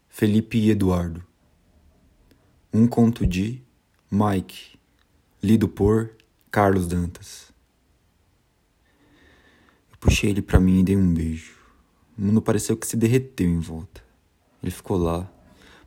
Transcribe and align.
Felipe 0.10 0.58
e 0.58 0.72
Eduardo. 0.72 1.24
Um 2.74 2.88
conto 2.88 3.28
de 3.28 3.62
Mike, 4.10 4.80
lido 5.44 5.68
por 5.68 6.10
Carlos 6.50 6.88
Dantas. 6.88 7.54
Eu 9.92 9.98
puxei 10.00 10.32
ele 10.32 10.42
para 10.42 10.60
mim 10.60 10.80
e 10.80 10.84
dei 10.84 10.98
um 10.98 11.14
beijo. 11.14 11.54
O 12.18 12.22
mundo 12.24 12.42
pareceu 12.42 12.76
que 12.76 12.88
se 12.88 12.98
derreteu 12.98 13.48
em 13.48 13.60
volta. 13.60 14.04
Ele 14.64 14.72
ficou 14.72 14.98
lá, 14.98 15.32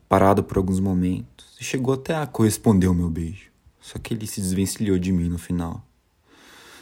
parado 0.07 0.43
por 0.43 0.57
alguns 0.57 0.79
momentos, 0.79 1.57
e 1.59 1.63
chegou 1.63 1.93
até 1.93 2.15
a 2.15 2.25
corresponder 2.25 2.87
ao 2.87 2.93
meu 2.93 3.09
beijo. 3.09 3.51
Só 3.81 3.97
que 3.99 4.13
ele 4.13 4.27
se 4.27 4.41
desvencilhou 4.41 4.97
de 4.97 5.11
mim 5.11 5.29
no 5.29 5.37
final. 5.37 5.85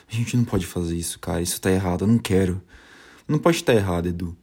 A 0.09 0.13
gente 0.13 0.37
não 0.37 0.43
pode 0.43 0.65
fazer 0.65 0.95
isso, 0.95 1.19
cara. 1.19 1.41
Isso 1.41 1.59
tá 1.59 1.71
errado. 1.71 2.03
Eu 2.03 2.07
não 2.07 2.17
quero. 2.17 2.61
Não 3.27 3.39
pode 3.39 3.57
estar 3.57 3.73
errado, 3.73 4.07
Edu. 4.07 4.35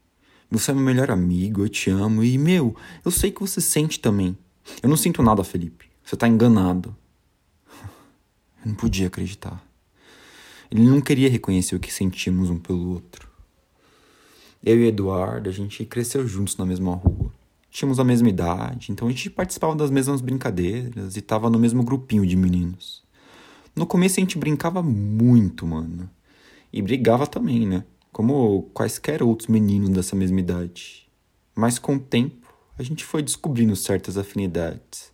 Você 0.51 0.71
é 0.71 0.75
meu 0.75 0.83
melhor 0.83 1.11
amigo, 1.11 1.63
eu 1.63 1.69
te 1.69 1.91
amo. 1.91 2.23
E, 2.23 2.37
meu, 2.37 2.77
eu 3.05 3.11
sei 3.11 3.31
que 3.31 3.41
você 3.41 3.61
sente 3.61 3.99
também. 3.99 4.37
Eu 4.83 4.89
não 4.89 4.97
sinto 4.97 5.23
nada, 5.23 5.43
Felipe. 5.43 5.87
Você 6.05 6.17
tá 6.17 6.29
enganado. 6.29 6.95
Eu 8.65 8.67
não 8.67 8.75
podia 8.75 9.07
acreditar. 9.07 9.65
Ele 10.71 10.83
não 10.83 11.01
queria 11.01 11.29
reconhecer 11.29 11.75
o 11.75 11.81
que 11.81 11.93
sentíamos 11.93 12.51
um 12.51 12.59
pelo 12.59 12.91
outro. 12.91 13.29
Eu 14.63 14.79
e 14.79 14.87
Eduardo, 14.87 15.49
a 15.49 15.53
gente 15.53 15.85
cresceu 15.85 16.27
juntos 16.27 16.57
na 16.57 16.65
mesma 16.65 16.95
rua 16.95 17.33
tínhamos 17.73 17.99
a 17.99 18.05
mesma 18.05 18.29
idade, 18.29 18.93
então 18.93 19.09
a 19.09 19.11
gente 19.11 19.31
participava 19.31 19.75
das 19.75 19.91
mesmas 19.91 20.21
brincadeiras 20.21 21.17
e 21.17 21.23
tava 21.23 21.49
no 21.49 21.59
mesmo 21.59 21.83
grupinho 21.83 22.27
de 22.27 22.37
meninos. 22.37 23.03
No 23.75 23.87
começo 23.87 24.21
a 24.21 24.23
gente 24.23 24.37
brincava 24.37 24.83
muito, 24.83 25.67
mano. 25.67 26.09
E 26.71 26.83
brigava 26.83 27.27
também, 27.27 27.67
né? 27.67 27.85
Como 28.13 28.71
quaisquer 28.75 29.23
outros 29.23 29.49
meninos 29.49 29.89
dessa 29.89 30.15
mesma 30.15 30.39
idade. 30.39 31.09
Mas 31.55 31.79
com 31.79 31.97
o 31.97 31.99
tempo, 31.99 32.47
a 32.79 32.83
gente 32.83 33.05
foi 33.05 33.23
descobrindo 33.23 33.75
certas 33.75 34.19
afinidades. 34.19 35.11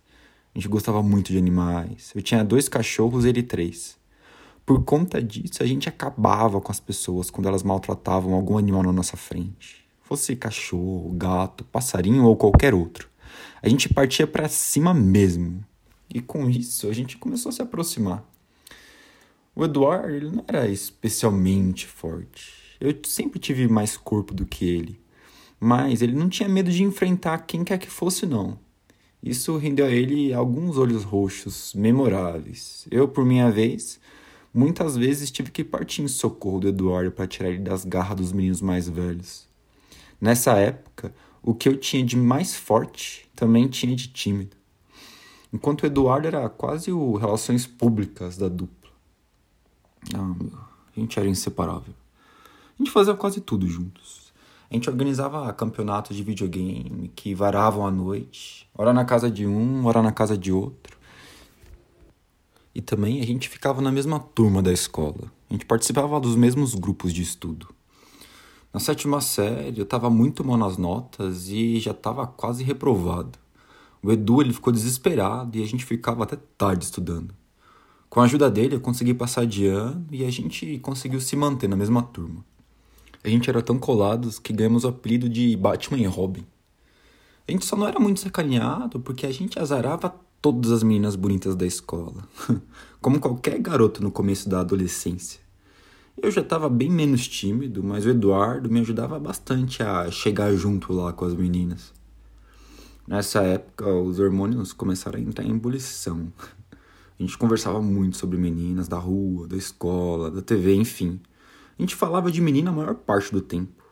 A 0.53 0.59
gente 0.59 0.67
gostava 0.67 1.01
muito 1.01 1.31
de 1.31 1.37
animais. 1.37 2.11
Eu 2.13 2.21
tinha 2.21 2.43
dois 2.43 2.67
cachorros 2.67 3.23
ele 3.23 3.41
três. 3.41 3.97
Por 4.65 4.83
conta 4.83 5.23
disso, 5.23 5.63
a 5.63 5.65
gente 5.65 5.87
acabava 5.87 6.59
com 6.59 6.71
as 6.71 6.79
pessoas 6.81 7.29
quando 7.29 7.47
elas 7.47 7.63
maltratavam 7.63 8.33
algum 8.33 8.57
animal 8.57 8.83
na 8.83 8.91
nossa 8.91 9.15
frente 9.15 9.78
fosse 10.09 10.35
cachorro, 10.35 11.11
gato, 11.13 11.63
passarinho 11.65 12.25
ou 12.25 12.35
qualquer 12.35 12.73
outro. 12.73 13.07
A 13.61 13.69
gente 13.69 13.93
partia 13.93 14.25
para 14.25 14.49
cima 14.49 14.91
mesmo. 14.91 15.63
E 16.11 16.19
com 16.19 16.49
isso 16.49 16.87
a 16.87 16.93
gente 16.93 17.15
começou 17.15 17.51
a 17.51 17.53
se 17.53 17.61
aproximar. 17.61 18.25
O 19.55 19.63
Eduardo 19.63 20.15
ele 20.15 20.31
não 20.31 20.43
era 20.47 20.67
especialmente 20.67 21.85
forte. 21.85 22.75
Eu 22.81 22.97
sempre 23.05 23.37
tive 23.37 23.67
mais 23.67 23.95
corpo 23.95 24.33
do 24.33 24.47
que 24.47 24.67
ele. 24.67 24.99
Mas 25.59 26.01
ele 26.01 26.13
não 26.13 26.27
tinha 26.27 26.49
medo 26.49 26.71
de 26.71 26.81
enfrentar 26.81 27.37
quem 27.45 27.63
quer 27.63 27.77
que 27.77 27.89
fosse, 27.89 28.25
não. 28.25 28.57
Isso 29.21 29.57
rendeu 29.57 29.85
a 29.85 29.91
ele 29.91 30.33
alguns 30.33 30.75
olhos 30.77 31.03
roxos 31.03 31.75
memoráveis. 31.75 32.87
Eu, 32.89 33.07
por 33.07 33.23
minha 33.23 33.51
vez, 33.51 33.99
muitas 34.51 34.97
vezes 34.97 35.29
tive 35.29 35.51
que 35.51 35.63
partir 35.63 36.01
em 36.01 36.07
socorro 36.07 36.61
do 36.61 36.69
Eduardo 36.69 37.11
para 37.11 37.27
tirar 37.27 37.49
ele 37.49 37.59
das 37.59 37.85
garras 37.85 38.17
dos 38.17 38.31
meninos 38.31 38.61
mais 38.61 38.89
velhos. 38.89 39.48
Nessa 40.19 40.53
época, 40.57 41.13
o 41.41 41.53
que 41.53 41.69
eu 41.69 41.77
tinha 41.77 42.03
de 42.03 42.17
mais 42.17 42.55
forte 42.55 43.29
também 43.35 43.67
tinha 43.67 43.95
de 43.95 44.07
tímido. 44.07 44.57
Enquanto 45.51 45.83
o 45.83 45.85
Eduardo 45.85 46.27
era 46.27 46.47
quase 46.49 46.91
o 46.91 47.15
relações 47.15 47.65
públicas 47.65 48.37
da 48.37 48.47
dupla. 48.47 48.91
Ah, 50.13 50.35
a 50.95 50.99
gente 50.99 51.17
era 51.17 51.27
inseparável. 51.27 51.93
A 52.77 52.83
gente 52.83 52.91
fazia 52.91 53.13
quase 53.13 53.41
tudo 53.41 53.67
juntos. 53.67 54.31
A 54.69 54.75
gente 54.75 54.89
organizava 54.89 55.51
campeonatos 55.53 56.15
de 56.15 56.21
videogame 56.21 57.11
que 57.15 57.33
varavam 57.33 57.87
à 57.87 57.91
noite, 57.91 58.69
ora 58.75 58.93
na 58.93 59.03
casa 59.03 59.31
de 59.31 59.47
um, 59.47 59.85
ora 59.85 60.03
na 60.03 60.11
casa 60.11 60.37
de 60.37 60.51
outro. 60.51 60.97
E 62.75 62.81
também 62.81 63.19
a 63.19 63.25
gente 63.25 63.49
ficava 63.49 63.81
na 63.81 63.91
mesma 63.91 64.19
turma 64.19 64.61
da 64.61 64.71
escola. 64.71 65.31
A 65.49 65.53
gente 65.53 65.65
participava 65.65 66.19
dos 66.19 66.35
mesmos 66.35 66.75
grupos 66.75 67.11
de 67.11 67.23
estudo. 67.23 67.73
Na 68.71 68.79
sétima 68.79 69.19
série, 69.19 69.79
eu 69.79 69.83
estava 69.83 70.11
muito 70.11 70.45
mal 70.45 70.55
nas 70.55 70.77
notas 70.77 71.49
e 71.49 71.79
já 71.79 71.89
estava 71.89 72.27
quase 72.27 72.63
reprovado. 72.63 73.39
O 74.01 74.11
Edu 74.11 74.41
ele 74.41 74.53
ficou 74.53 74.71
desesperado 74.71 75.57
e 75.57 75.63
a 75.63 75.65
gente 75.65 75.83
ficava 75.83 76.23
até 76.23 76.37
tarde 76.55 76.85
estudando. 76.85 77.33
Com 78.07 78.21
a 78.21 78.25
ajuda 78.25 78.49
dele, 78.49 78.75
eu 78.75 78.79
consegui 78.79 79.15
passar 79.15 79.47
de 79.47 79.65
ano 79.65 80.05
e 80.11 80.23
a 80.23 80.29
gente 80.29 80.77
conseguiu 80.79 81.19
se 81.19 81.35
manter 81.35 81.67
na 81.67 81.75
mesma 81.75 82.03
turma. 82.03 82.45
A 83.23 83.27
gente 83.27 83.49
era 83.49 83.61
tão 83.61 83.79
colados 83.79 84.37
que 84.37 84.53
ganhamos 84.53 84.83
o 84.83 84.89
apelido 84.89 85.27
de 85.27 85.57
Batman 85.57 85.97
e 85.97 86.05
Robin. 86.05 86.45
A 87.47 87.51
gente 87.51 87.65
só 87.65 87.75
não 87.75 87.87
era 87.87 87.99
muito 87.99 88.19
sacaneado 88.19 88.99
porque 88.99 89.25
a 89.25 89.31
gente 89.31 89.57
azarava 89.57 90.15
todas 90.39 90.71
as 90.71 90.83
meninas 90.83 91.15
bonitas 91.15 91.55
da 91.55 91.65
escola, 91.65 92.23
como 93.01 93.19
qualquer 93.19 93.57
garoto 93.57 94.03
no 94.03 94.11
começo 94.11 94.47
da 94.47 94.59
adolescência. 94.59 95.48
Eu 96.21 96.31
já 96.31 96.41
estava 96.41 96.67
bem 96.67 96.89
menos 96.89 97.27
tímido, 97.27 97.81
mas 97.81 98.05
o 98.05 98.09
Eduardo 98.09 98.69
me 98.69 98.81
ajudava 98.81 99.17
bastante 99.17 99.81
a 99.81 100.11
chegar 100.11 100.53
junto 100.53 100.91
lá 100.91 101.13
com 101.13 101.23
as 101.23 101.33
meninas. 101.33 101.93
Nessa 103.07 103.41
época, 103.41 103.87
os 103.87 104.19
hormônios 104.19 104.73
começaram 104.73 105.17
a 105.17 105.21
entrar 105.21 105.45
em 105.45 105.51
ebulição. 105.51 106.31
A 107.17 107.23
gente 107.23 107.37
conversava 107.37 107.81
muito 107.81 108.17
sobre 108.17 108.37
meninas 108.37 108.87
da 108.87 108.97
rua, 108.97 109.47
da 109.47 109.55
escola, 109.55 110.29
da 110.29 110.41
TV, 110.41 110.75
enfim. 110.75 111.21
A 111.77 111.81
gente 111.81 111.95
falava 111.95 112.29
de 112.29 112.41
menina 112.41 112.69
a 112.69 112.73
maior 112.73 112.95
parte 112.95 113.31
do 113.31 113.39
tempo. 113.39 113.83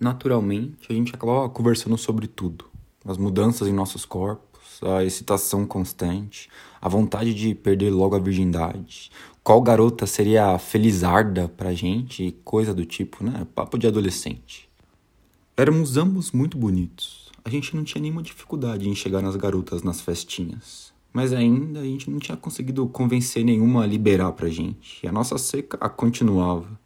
Naturalmente, 0.00 0.86
a 0.88 0.94
gente 0.94 1.14
acabava 1.14 1.48
conversando 1.50 1.98
sobre 1.98 2.26
tudo: 2.26 2.64
as 3.04 3.18
mudanças 3.18 3.68
em 3.68 3.72
nossos 3.72 4.06
corpos, 4.06 4.80
a 4.82 5.04
excitação 5.04 5.66
constante, 5.66 6.48
a 6.80 6.88
vontade 6.88 7.34
de 7.34 7.54
perder 7.54 7.90
logo 7.90 8.16
a 8.16 8.18
virgindade, 8.18 9.10
qual 9.44 9.60
garota 9.60 10.06
seria 10.06 10.58
felizarda 10.58 11.46
pra 11.46 11.74
gente, 11.74 12.34
coisa 12.42 12.72
do 12.72 12.86
tipo, 12.86 13.22
né? 13.22 13.46
Papo 13.54 13.76
de 13.76 13.86
adolescente. 13.86 14.66
Éramos 15.54 15.98
ambos 15.98 16.32
muito 16.32 16.56
bonitos. 16.56 17.30
A 17.44 17.50
gente 17.50 17.76
não 17.76 17.84
tinha 17.84 18.00
nenhuma 18.00 18.22
dificuldade 18.22 18.88
em 18.88 18.94
chegar 18.94 19.20
nas 19.20 19.36
garotas 19.36 19.82
nas 19.82 20.00
festinhas. 20.00 20.94
Mas 21.12 21.30
ainda 21.34 21.80
a 21.80 21.84
gente 21.84 22.10
não 22.10 22.18
tinha 22.18 22.38
conseguido 22.38 22.86
convencer 22.88 23.44
nenhuma 23.44 23.84
a 23.84 23.86
liberar 23.86 24.32
pra 24.32 24.48
gente. 24.48 25.04
E 25.04 25.06
a 25.06 25.12
nossa 25.12 25.36
seca 25.36 25.76
continuava. 25.90 26.80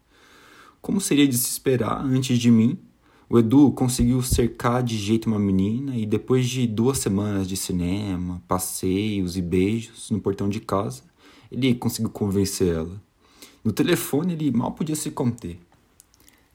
Como 0.82 1.00
seria 1.00 1.28
de 1.28 1.38
se 1.38 1.48
esperar, 1.48 2.04
antes 2.04 2.41
de 2.41 2.50
mim, 2.50 2.76
o 3.30 3.38
Edu 3.38 3.70
conseguiu 3.70 4.20
cercar 4.20 4.82
de 4.82 4.97
jeito 4.97 5.28
uma 5.28 5.38
menina 5.38 5.97
e 5.97 6.04
depois 6.04 6.48
de 6.48 6.66
duas 6.66 6.98
semanas 6.98 7.47
de 7.47 7.56
cinema, 7.56 8.42
passeios 8.48 9.36
e 9.36 9.42
beijos 9.42 10.10
no 10.10 10.20
portão 10.20 10.48
de 10.48 10.58
casa, 10.58 11.04
ele 11.50 11.75
conseguiu 11.75 12.10
convencer 12.10 12.75
ela. 12.75 13.00
No 13.64 13.72
telefone, 13.72 14.34
ele 14.34 14.50
mal 14.50 14.72
podia 14.72 14.94
se 14.94 15.10
conter. 15.10 15.59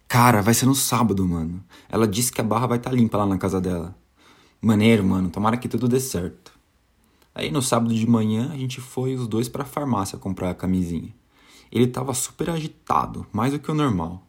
Cara, 0.08 0.42
vai 0.42 0.54
ser 0.54 0.66
no 0.66 0.76
sábado, 0.76 1.28
mano. 1.28 1.64
Ela 1.90 2.08
disse 2.08 2.32
que 2.32 2.40
a 2.40 2.44
barra 2.44 2.68
vai 2.68 2.78
estar 2.78 2.92
tá 2.92 2.96
limpa 2.96 3.18
lá 3.18 3.26
na 3.26 3.38
casa 3.38 3.60
dela. 3.60 3.96
Maneiro, 4.62 5.04
mano. 5.04 5.30
Tomara 5.30 5.58
que 5.58 5.68
tudo 5.68 5.88
dê 5.88 6.00
certo. 6.00 6.54
Aí 7.36 7.52
no 7.52 7.62
sábado 7.62 7.94
de 7.94 8.08
manhã, 8.08 8.52
a 8.52 8.58
gente 8.58 8.80
foi 8.80 9.16
os 9.16 9.28
dois 9.28 9.50
para 9.50 9.64
a 9.64 9.66
farmácia 9.66 10.18
comprar 10.18 10.52
a 10.52 10.56
camisinha. 10.56 11.14
Ele 11.72 11.88
tava 11.88 12.14
super 12.14 12.52
agitado, 12.52 13.26
mais 13.32 13.54
do 13.54 13.60
que 13.60 13.72
o 13.72 13.74
normal. 13.74 14.22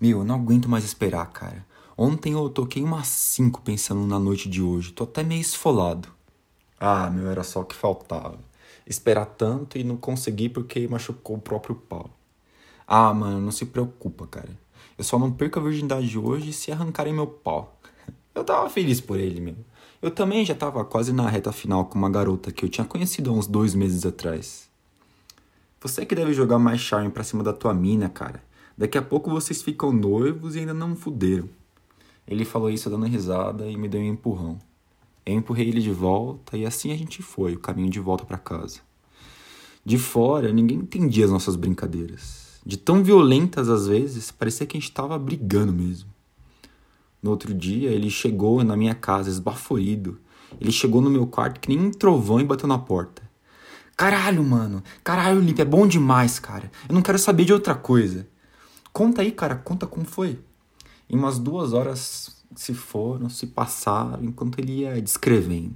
Meu, 0.00 0.18
eu 0.18 0.24
não 0.24 0.36
aguento 0.36 0.68
mais 0.68 0.84
esperar, 0.84 1.26
cara. 1.26 1.66
Ontem 1.98 2.32
eu 2.32 2.48
toquei 2.48 2.82
umas 2.82 3.08
5 3.08 3.60
pensando 3.62 4.06
na 4.06 4.18
noite 4.18 4.48
de 4.48 4.62
hoje. 4.62 4.92
Tô 4.92 5.04
até 5.04 5.24
meio 5.24 5.40
esfolado. 5.40 6.08
Ah, 6.78 7.10
meu, 7.10 7.28
era 7.28 7.42
só 7.42 7.60
o 7.60 7.64
que 7.64 7.74
faltava 7.74 8.49
esperar 8.90 9.24
tanto 9.24 9.78
e 9.78 9.84
não 9.84 9.96
conseguir 9.96 10.48
porque 10.48 10.88
machucou 10.88 11.36
o 11.36 11.40
próprio 11.40 11.76
pau. 11.76 12.10
Ah, 12.86 13.14
mano, 13.14 13.40
não 13.40 13.52
se 13.52 13.66
preocupa, 13.66 14.26
cara. 14.26 14.50
Eu 14.98 15.04
só 15.04 15.16
não 15.16 15.30
perco 15.30 15.60
a 15.60 15.62
virgindade 15.62 16.18
hoje 16.18 16.52
se 16.52 16.72
arrancarem 16.72 17.14
meu 17.14 17.26
pau. 17.26 17.78
Eu 18.34 18.44
tava 18.44 18.68
feliz 18.68 19.00
por 19.00 19.18
ele, 19.18 19.40
meu. 19.40 19.56
Eu 20.02 20.10
também 20.10 20.44
já 20.44 20.54
tava 20.54 20.84
quase 20.84 21.12
na 21.12 21.28
reta 21.28 21.52
final 21.52 21.84
com 21.84 21.98
uma 21.98 22.08
garota 22.08 22.50
que 22.50 22.64
eu 22.64 22.70
tinha 22.70 22.86
conhecido 22.86 23.28
há 23.28 23.34
uns 23.34 23.46
dois 23.46 23.74
meses 23.74 24.06
atrás. 24.06 24.68
Você 25.78 26.06
que 26.06 26.14
deve 26.14 26.32
jogar 26.32 26.58
mais 26.58 26.80
charme 26.80 27.10
pra 27.10 27.22
cima 27.22 27.42
da 27.42 27.52
tua 27.52 27.74
mina, 27.74 28.08
cara. 28.08 28.42
Daqui 28.78 28.96
a 28.96 29.02
pouco 29.02 29.28
vocês 29.28 29.60
ficam 29.60 29.92
noivos 29.92 30.56
e 30.56 30.60
ainda 30.60 30.72
não 30.72 30.96
fuderam. 30.96 31.50
Ele 32.26 32.46
falou 32.46 32.70
isso 32.70 32.88
dando 32.88 33.04
risada 33.04 33.66
e 33.66 33.76
me 33.76 33.88
deu 33.88 34.00
um 34.00 34.04
empurrão. 34.04 34.58
Eu 35.24 35.34
empurrei 35.34 35.68
ele 35.68 35.80
de 35.80 35.90
volta 35.90 36.56
e 36.56 36.64
assim 36.64 36.92
a 36.92 36.96
gente 36.96 37.22
foi, 37.22 37.54
o 37.54 37.58
caminho 37.58 37.90
de 37.90 38.00
volta 38.00 38.24
para 38.24 38.38
casa. 38.38 38.80
De 39.84 39.98
fora, 39.98 40.52
ninguém 40.52 40.78
entendia 40.78 41.24
as 41.24 41.30
nossas 41.30 41.56
brincadeiras. 41.56 42.60
De 42.64 42.76
tão 42.76 43.02
violentas 43.02 43.68
às 43.68 43.86
vezes, 43.86 44.30
parecia 44.30 44.66
que 44.66 44.76
a 44.76 44.80
gente 44.80 44.90
estava 44.90 45.18
brigando 45.18 45.72
mesmo. 45.72 46.10
No 47.22 47.30
outro 47.30 47.52
dia, 47.54 47.90
ele 47.90 48.10
chegou 48.10 48.62
na 48.64 48.76
minha 48.76 48.94
casa 48.94 49.28
esbaforido 49.28 50.18
Ele 50.60 50.72
chegou 50.72 51.00
no 51.00 51.10
meu 51.10 51.26
quarto 51.26 51.60
que 51.60 51.68
nem 51.68 51.78
um 51.78 51.90
trovão 51.90 52.40
e 52.40 52.44
bateu 52.44 52.66
na 52.66 52.78
porta. 52.78 53.22
Caralho, 53.96 54.42
mano. 54.42 54.82
Caralho, 55.04 55.40
Limpe, 55.40 55.60
é 55.60 55.64
bom 55.64 55.86
demais, 55.86 56.38
cara. 56.38 56.70
Eu 56.88 56.94
não 56.94 57.02
quero 57.02 57.18
saber 57.18 57.44
de 57.44 57.52
outra 57.52 57.74
coisa. 57.74 58.26
Conta 58.92 59.22
aí, 59.22 59.30
cara, 59.30 59.54
conta 59.54 59.86
como 59.86 60.06
foi. 60.06 60.38
Em 61.08 61.16
umas 61.16 61.38
duas 61.38 61.72
horas 61.72 62.39
se 62.54 62.74
foram, 62.74 63.28
se 63.28 63.46
passaram, 63.46 64.24
enquanto 64.24 64.58
ele 64.58 64.80
ia 64.80 65.00
descrevendo, 65.00 65.74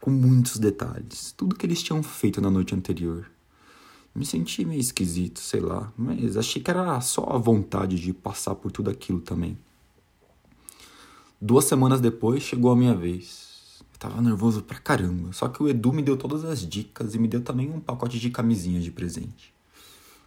com 0.00 0.10
muitos 0.10 0.58
detalhes, 0.58 1.32
tudo 1.36 1.54
que 1.54 1.66
eles 1.66 1.82
tinham 1.82 2.02
feito 2.02 2.40
na 2.40 2.50
noite 2.50 2.74
anterior. 2.74 3.30
Me 4.14 4.26
senti 4.26 4.64
meio 4.64 4.80
esquisito, 4.80 5.38
sei 5.38 5.60
lá, 5.60 5.92
mas 5.96 6.36
achei 6.36 6.60
que 6.60 6.70
era 6.70 7.00
só 7.00 7.24
a 7.30 7.38
vontade 7.38 8.00
de 8.00 8.12
passar 8.12 8.54
por 8.56 8.72
tudo 8.72 8.90
aquilo 8.90 9.20
também. 9.20 9.56
Duas 11.40 11.64
semanas 11.64 12.00
depois 12.00 12.42
chegou 12.42 12.72
a 12.72 12.76
minha 12.76 12.94
vez. 12.94 13.80
Eu 13.80 13.98
tava 13.98 14.20
nervoso 14.20 14.62
pra 14.62 14.78
caramba, 14.78 15.32
só 15.32 15.48
que 15.48 15.62
o 15.62 15.68
Edu 15.68 15.92
me 15.92 16.02
deu 16.02 16.16
todas 16.16 16.44
as 16.44 16.66
dicas 16.66 17.14
e 17.14 17.18
me 17.18 17.28
deu 17.28 17.40
também 17.40 17.70
um 17.70 17.80
pacote 17.80 18.18
de 18.18 18.30
camisinhas 18.30 18.82
de 18.82 18.90
presente. 18.90 19.54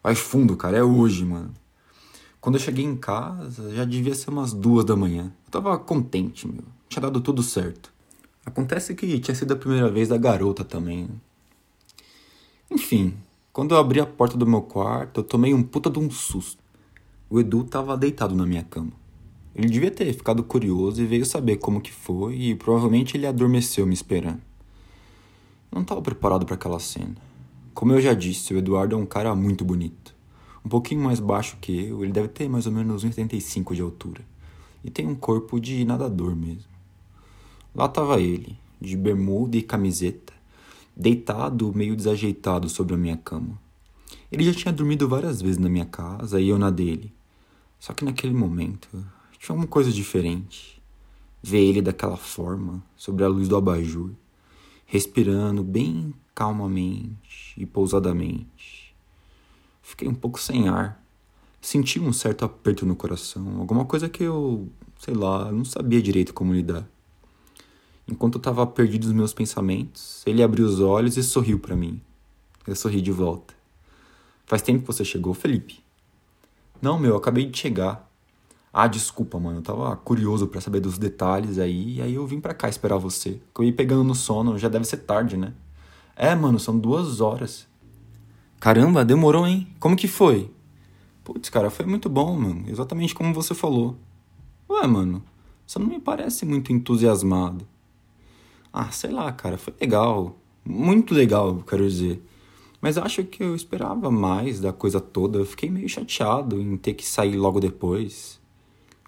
Vai 0.02 0.16
fundo, 0.16 0.56
cara, 0.56 0.78
é 0.78 0.84
hoje, 0.84 1.26
mano. 1.26 1.54
Quando 2.44 2.56
eu 2.56 2.60
cheguei 2.60 2.84
em 2.84 2.98
casa, 2.98 3.74
já 3.74 3.86
devia 3.86 4.14
ser 4.14 4.30
umas 4.30 4.52
duas 4.52 4.84
da 4.84 4.98
manhã. 4.98 5.32
Eu 5.46 5.50
tava 5.50 5.80
contente, 5.80 6.46
meu. 6.46 6.66
Tinha 6.90 7.02
dado 7.02 7.22
tudo 7.22 7.42
certo. 7.42 7.90
Acontece 8.46 8.94
que 8.96 9.18
tinha 9.18 9.34
sido 9.34 9.54
a 9.54 9.56
primeira 9.56 9.90
vez 9.90 10.10
da 10.10 10.18
garota 10.18 10.62
também. 10.66 11.08
Enfim, 12.70 13.14
quando 13.54 13.74
eu 13.74 13.80
abri 13.80 14.02
a 14.02 14.06
porta 14.06 14.36
do 14.36 14.46
meu 14.46 14.62
quarto, 14.62 15.22
eu 15.22 15.24
tomei 15.24 15.54
um 15.54 15.64
puta 15.64 15.90
de 15.90 15.98
um 16.00 16.12
susto. 16.12 16.62
O 17.30 17.40
Edu 17.40 17.64
tava 17.64 17.96
deitado 17.96 18.36
na 18.36 18.46
minha 18.46 18.64
cama. 18.64 18.92
Ele 19.56 19.70
devia 19.70 19.90
ter 19.90 20.12
ficado 20.12 20.44
curioso 20.44 21.02
e 21.02 21.06
veio 21.06 21.26
saber 21.26 21.60
como 21.60 21.80
que 21.80 21.94
foi 21.94 22.36
e 22.36 22.56
provavelmente 22.56 23.16
ele 23.16 23.26
adormeceu 23.26 23.88
me 23.88 23.94
esperando. 23.94 24.42
Eu 25.72 25.78
não 25.78 25.86
tava 25.86 26.02
preparado 26.02 26.46
para 26.46 26.56
aquela 26.56 26.82
cena. 26.82 27.16
Como 27.74 27.94
eu 27.94 28.02
já 28.02 28.14
disse, 28.14 28.54
o 28.54 28.58
Eduardo 28.58 28.96
é 28.96 29.00
um 29.00 29.06
cara 29.06 29.34
muito 29.34 29.64
bonito 29.64 30.13
um 30.66 30.70
pouquinho 30.70 31.02
mais 31.02 31.20
baixo 31.20 31.58
que 31.60 31.88
eu, 31.88 32.04
ele 32.04 32.14
deve 32.14 32.30
ter 32.30 32.48
mais 32.48 32.66
ou 32.66 32.72
menos 32.72 33.04
1,75 33.04 33.76
de 33.76 33.82
altura. 33.82 34.22
E 34.84 34.90
tem 34.90 35.08
um 35.08 35.16
corpo 35.16 35.60
de 35.60 35.84
nadador 35.84 36.36
mesmo. 36.36 36.72
Lá 37.76 37.86
estava 37.86 38.22
ele, 38.22 38.58
de 38.80 38.96
bermuda 38.96 39.58
e 39.58 39.62
camiseta, 39.62 40.34
deitado, 40.96 41.74
meio 41.74 41.96
desajeitado 41.96 42.70
sobre 42.70 42.94
a 42.94 42.98
minha 42.98 43.18
cama. 43.18 43.60
Ele 44.32 44.44
já 44.44 44.54
tinha 44.54 44.74
dormido 44.74 45.08
várias 45.08 45.42
vezes 45.42 45.58
na 45.58 45.70
minha 45.70 45.86
casa 45.86 46.40
e 46.40 46.50
eu 46.50 46.58
na 46.58 46.70
dele. 46.70 47.12
Só 47.80 47.94
que 47.94 48.06
naquele 48.06 48.34
momento 48.34 48.88
tinha 49.40 49.56
uma 49.56 49.68
coisa 49.68 49.92
diferente. 49.92 50.82
Ver 51.42 51.60
ele 51.60 51.82
daquela 51.82 52.16
forma, 52.16 52.82
sobre 52.96 53.26
a 53.26 53.28
luz 53.28 53.50
do 53.50 53.58
abajur, 53.58 54.12
respirando 54.86 55.62
bem 55.62 56.14
calmamente 56.34 57.54
e 57.58 57.66
pousadamente 57.66 58.83
Fiquei 59.84 60.08
um 60.08 60.16
pouco 60.16 60.40
sem 60.40 60.70
ar. 60.70 61.04
Senti 61.62 62.00
um 62.00 62.12
certo 62.12 62.44
aperto 62.44 62.86
no 62.86 62.96
coração, 62.96 63.60
alguma 63.60 63.86
coisa 63.86 64.10
que 64.10 64.24
eu, 64.24 64.68
sei 64.98 65.14
lá, 65.14 65.52
não 65.52 65.64
sabia 65.64 66.02
direito 66.02 66.34
como 66.34 66.54
lidar. 66.54 66.88
Enquanto 68.08 68.36
eu 68.36 68.40
estava 68.40 68.66
perdido 68.66 69.06
nos 69.08 69.16
meus 69.16 69.34
pensamentos, 69.34 70.24
ele 70.26 70.42
abriu 70.42 70.66
os 70.66 70.80
olhos 70.80 71.16
e 71.16 71.24
sorriu 71.24 71.60
para 71.60 71.76
mim. 71.76 72.02
Eu 72.66 72.76
sorri 72.76 73.02
de 73.02 73.12
volta. 73.12 73.54
Faz 74.46 74.62
tempo 74.62 74.82
que 74.82 74.88
você 74.88 75.06
chegou, 75.06 75.34
Felipe? 75.34 75.84
Não, 76.82 76.98
meu, 76.98 77.12
eu 77.12 77.18
acabei 77.18 77.46
de 77.46 77.58
chegar. 77.58 78.10
Ah, 78.72 78.88
desculpa, 78.88 79.40
mano, 79.40 79.60
eu 79.60 79.62
tava 79.62 79.96
curioso 79.98 80.48
para 80.48 80.60
saber 80.60 80.80
dos 80.80 80.98
detalhes 80.98 81.60
aí, 81.60 81.98
e 81.98 82.02
aí 82.02 82.16
eu 82.16 82.26
vim 82.26 82.40
para 82.42 82.54
cá 82.54 82.68
esperar 82.68 82.98
você. 82.98 83.40
Eu 83.58 83.64
ia 83.64 83.74
pegando 83.74 84.04
no 84.04 84.16
sono, 84.16 84.58
já 84.58 84.68
deve 84.68 84.86
ser 84.86 84.98
tarde, 84.98 85.38
né? 85.38 85.54
É, 86.16 86.34
mano, 86.36 86.60
são 86.60 86.78
duas 86.78 87.22
horas. 87.22 87.68
Caramba, 88.64 89.04
demorou, 89.04 89.46
hein? 89.46 89.68
Como 89.78 89.94
que 89.94 90.08
foi? 90.08 90.50
Putz, 91.22 91.50
cara, 91.50 91.70
foi 91.70 91.86
muito 91.86 92.08
bom, 92.08 92.34
mano. 92.40 92.64
Exatamente 92.70 93.14
como 93.14 93.34
você 93.34 93.54
falou. 93.54 93.98
Ué, 94.70 94.88
mano, 94.88 95.22
você 95.68 95.78
não 95.80 95.88
me 95.88 96.00
parece 96.00 96.46
muito 96.46 96.72
entusiasmado. 96.72 97.68
Ah, 98.72 98.90
sei 98.90 99.12
lá, 99.12 99.30
cara, 99.34 99.58
foi 99.58 99.74
legal. 99.82 100.38
Muito 100.64 101.14
legal, 101.14 101.62
quero 101.68 101.86
dizer. 101.86 102.24
Mas 102.80 102.98
acho 102.98 103.26
que 103.26 103.44
eu 103.44 103.54
esperava 103.54 104.10
mais 104.10 104.62
da 104.62 104.72
coisa 104.72 105.02
toda. 105.02 105.40
Eu 105.40 105.46
fiquei 105.46 105.70
meio 105.70 105.90
chateado 105.90 106.62
em 106.62 106.78
ter 106.78 106.94
que 106.94 107.06
sair 107.06 107.36
logo 107.36 107.60
depois. 107.60 108.40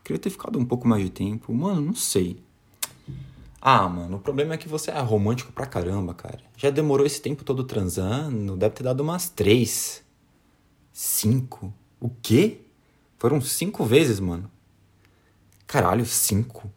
Queria 0.04 0.20
ter 0.20 0.32
ficado 0.32 0.60
um 0.60 0.66
pouco 0.66 0.86
mais 0.86 1.02
de 1.02 1.10
tempo. 1.10 1.54
Mano, 1.54 1.80
não 1.80 1.96
sei. 1.96 2.44
Ah, 3.68 3.90
mano, 3.90 4.18
o 4.18 4.20
problema 4.20 4.54
é 4.54 4.58
que 4.58 4.70
você 4.70 4.92
é 4.92 5.00
romântico 5.00 5.52
pra 5.52 5.66
caramba, 5.66 6.14
cara. 6.14 6.38
Já 6.56 6.70
demorou 6.70 7.04
esse 7.04 7.20
tempo 7.20 7.44
todo 7.44 7.64
transando, 7.64 8.56
deve 8.56 8.76
ter 8.76 8.84
dado 8.84 9.02
umas 9.02 9.28
três. 9.28 10.04
Cinco? 10.94 11.74
O 12.00 12.08
quê? 12.08 12.62
Foram 13.18 13.42
cinco 13.42 13.84
vezes, 13.84 14.20
mano. 14.20 14.52
Caralho, 15.66 16.06
cinco. 16.06 16.72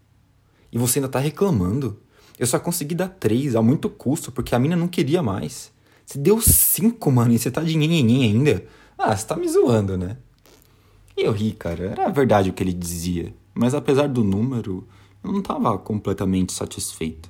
E 0.73 0.79
você 0.79 0.99
ainda 0.99 1.11
tá 1.11 1.19
reclamando. 1.19 2.01
Eu 2.39 2.47
só 2.47 2.59
consegui 2.59 2.95
dar 2.95 3.11
três, 3.11 3.55
a 3.55 3.61
muito 3.61 3.91
custo, 3.91 4.33
porque 4.33 4.55
a 4.55 4.59
mina 4.59 4.75
não 4.75 4.89
queria 4.89 5.23
mais. 5.23 5.71
Você 6.07 6.19
deu 6.19 6.41
cinco, 6.41 7.13
mano, 7.13 7.35
e 7.35 7.39
você 7.39 7.51
tá 7.51 7.61
de 7.63 7.77
nhenhenhen 7.77 8.23
ainda? 8.23 8.65
Ah, 8.97 9.15
você 9.15 9.27
tá 9.27 9.37
me 9.37 9.47
zoando, 9.47 9.99
né? 9.99 10.17
E 11.15 11.25
eu 11.25 11.33
ri, 11.33 11.53
cara. 11.53 11.89
Era 11.89 12.09
verdade 12.09 12.49
o 12.49 12.55
que 12.55 12.63
ele 12.63 12.73
dizia. 12.73 13.35
Mas 13.53 13.75
apesar 13.75 14.09
do 14.09 14.25
número, 14.25 14.89
eu 15.29 15.33
não 15.33 15.41
estava 15.41 15.77
completamente 15.79 16.53
satisfeito. 16.53 17.29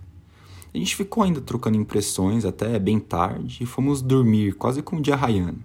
A 0.72 0.78
gente 0.78 0.94
ficou 0.94 1.24
ainda 1.24 1.40
trocando 1.40 1.76
impressões 1.76 2.44
até 2.44 2.78
bem 2.78 3.00
tarde 3.00 3.58
e 3.62 3.66
fomos 3.66 4.00
dormir 4.00 4.54
quase 4.54 4.82
com 4.82 4.96
o 4.96 5.02
dia 5.02 5.16
raiando. 5.16 5.64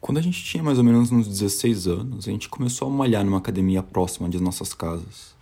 Quando 0.00 0.18
a 0.18 0.22
gente 0.22 0.42
tinha 0.42 0.62
mais 0.62 0.78
ou 0.78 0.84
menos 0.84 1.12
uns 1.12 1.28
16 1.28 1.86
anos, 1.86 2.28
a 2.28 2.30
gente 2.30 2.48
começou 2.48 2.88
a 2.88 2.90
malhar 2.90 3.24
numa 3.24 3.38
academia 3.38 3.82
próxima 3.82 4.28
de 4.28 4.40
nossas 4.40 4.74
casas. 4.74 5.36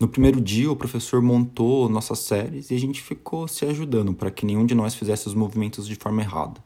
No 0.00 0.08
primeiro 0.08 0.40
dia, 0.40 0.70
o 0.70 0.76
professor 0.76 1.20
montou 1.20 1.88
nossas 1.88 2.20
séries 2.20 2.70
e 2.70 2.74
a 2.74 2.78
gente 2.78 3.02
ficou 3.02 3.46
se 3.48 3.64
ajudando 3.64 4.14
para 4.14 4.30
que 4.30 4.46
nenhum 4.46 4.64
de 4.64 4.74
nós 4.74 4.94
fizesse 4.94 5.26
os 5.26 5.34
movimentos 5.34 5.86
de 5.86 5.94
forma 5.94 6.22
errada. 6.22 6.62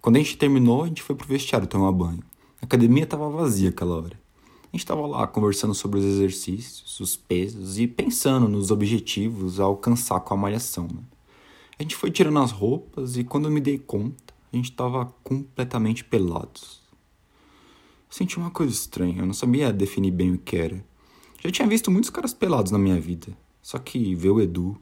Quando 0.00 0.16
a 0.16 0.18
gente 0.18 0.36
terminou, 0.36 0.84
a 0.84 0.86
gente 0.86 1.02
foi 1.02 1.16
pro 1.16 1.26
vestiário 1.26 1.66
tomar 1.66 1.92
banho. 1.92 2.22
A 2.60 2.64
academia 2.66 3.04
estava 3.04 3.28
vazia 3.30 3.70
aquela 3.70 3.96
hora. 3.96 4.27
A 4.70 4.76
gente 4.76 4.84
estava 4.84 5.06
lá 5.06 5.26
conversando 5.26 5.74
sobre 5.74 5.98
os 5.98 6.04
exercícios, 6.04 7.00
os 7.00 7.16
pesos 7.16 7.78
e 7.78 7.86
pensando 7.86 8.46
nos 8.46 8.70
objetivos 8.70 9.58
a 9.58 9.64
alcançar 9.64 10.20
com 10.20 10.34
a 10.34 10.36
malhação. 10.36 10.84
Né? 10.84 11.00
A 11.78 11.82
gente 11.82 11.96
foi 11.96 12.10
tirando 12.10 12.38
as 12.38 12.50
roupas 12.50 13.16
e 13.16 13.24
quando 13.24 13.46
eu 13.46 13.50
me 13.50 13.60
dei 13.60 13.78
conta, 13.78 14.34
a 14.52 14.56
gente 14.56 14.70
estava 14.70 15.06
completamente 15.24 16.04
pelados. 16.04 16.82
Senti 18.10 18.36
uma 18.36 18.50
coisa 18.50 18.72
estranha, 18.72 19.22
eu 19.22 19.26
não 19.26 19.32
sabia 19.32 19.72
definir 19.72 20.10
bem 20.10 20.32
o 20.32 20.38
que 20.38 20.56
era. 20.56 20.84
Já 21.42 21.50
tinha 21.50 21.68
visto 21.68 21.90
muitos 21.90 22.10
caras 22.10 22.34
pelados 22.34 22.70
na 22.70 22.78
minha 22.78 23.00
vida, 23.00 23.28
só 23.62 23.78
que 23.78 24.14
ver 24.14 24.30
o 24.30 24.40
Edu, 24.40 24.78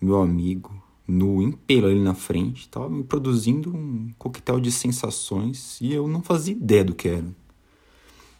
meu 0.00 0.20
amigo, 0.20 0.82
no 1.06 1.40
impelo 1.40 1.86
ali 1.86 2.00
na 2.00 2.14
frente, 2.14 2.62
estava 2.62 2.88
me 2.88 3.04
produzindo 3.04 3.74
um 3.74 4.10
coquetel 4.18 4.58
de 4.58 4.72
sensações 4.72 5.80
e 5.80 5.92
eu 5.92 6.08
não 6.08 6.22
fazia 6.22 6.54
ideia 6.54 6.84
do 6.84 6.94
que 6.94 7.08
era. 7.08 7.43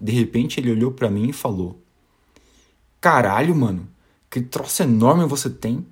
De 0.04 0.12
repente 0.12 0.60
ele 0.60 0.70
olhou 0.70 0.92
para 0.92 1.08
mim 1.08 1.30
e 1.30 1.32
falou: 1.32 1.80
Caralho, 3.00 3.56
mano, 3.56 3.88
que 4.30 4.38
troço 4.38 4.82
enorme 4.82 5.24
você 5.24 5.48
tem. 5.48 5.82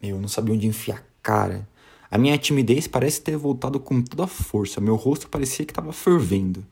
Eu 0.00 0.18
não 0.18 0.28
sabia 0.28 0.54
onde 0.54 0.66
enfiar 0.66 0.96
a 0.96 1.02
cara. 1.22 1.68
A 2.10 2.16
minha 2.16 2.38
timidez 2.38 2.86
parece 2.86 3.20
ter 3.20 3.36
voltado 3.36 3.78
com 3.78 4.00
toda 4.00 4.24
a 4.24 4.26
força. 4.26 4.80
Meu 4.80 4.96
rosto 4.96 5.28
parecia 5.28 5.66
que 5.66 5.72
estava 5.72 5.92
fervendo. 5.92 6.64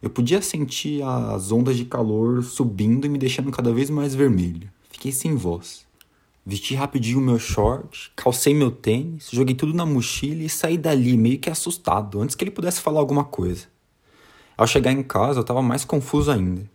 Eu 0.00 0.08
podia 0.08 0.40
sentir 0.40 1.02
as 1.02 1.50
ondas 1.50 1.76
de 1.76 1.84
calor 1.84 2.44
subindo 2.44 3.06
e 3.06 3.08
me 3.08 3.18
deixando 3.18 3.50
cada 3.50 3.72
vez 3.72 3.90
mais 3.90 4.14
vermelho. 4.14 4.70
Fiquei 4.92 5.10
sem 5.10 5.34
voz. 5.34 5.84
Vesti 6.46 6.76
rapidinho 6.76 7.20
meu 7.20 7.40
short, 7.40 8.12
calcei 8.14 8.54
meu 8.54 8.70
tênis, 8.70 9.30
joguei 9.32 9.56
tudo 9.56 9.74
na 9.74 9.84
mochila 9.84 10.44
e 10.44 10.48
saí 10.48 10.78
dali 10.78 11.16
meio 11.16 11.40
que 11.40 11.50
assustado, 11.50 12.22
antes 12.22 12.36
que 12.36 12.44
ele 12.44 12.52
pudesse 12.52 12.80
falar 12.80 13.00
alguma 13.00 13.24
coisa. 13.24 13.73
Ao 14.56 14.66
chegar 14.66 14.92
em 14.92 15.02
casa, 15.02 15.40
eu 15.40 15.42
estava 15.42 15.60
mais 15.60 15.84
confuso 15.84 16.30
ainda. 16.30 16.70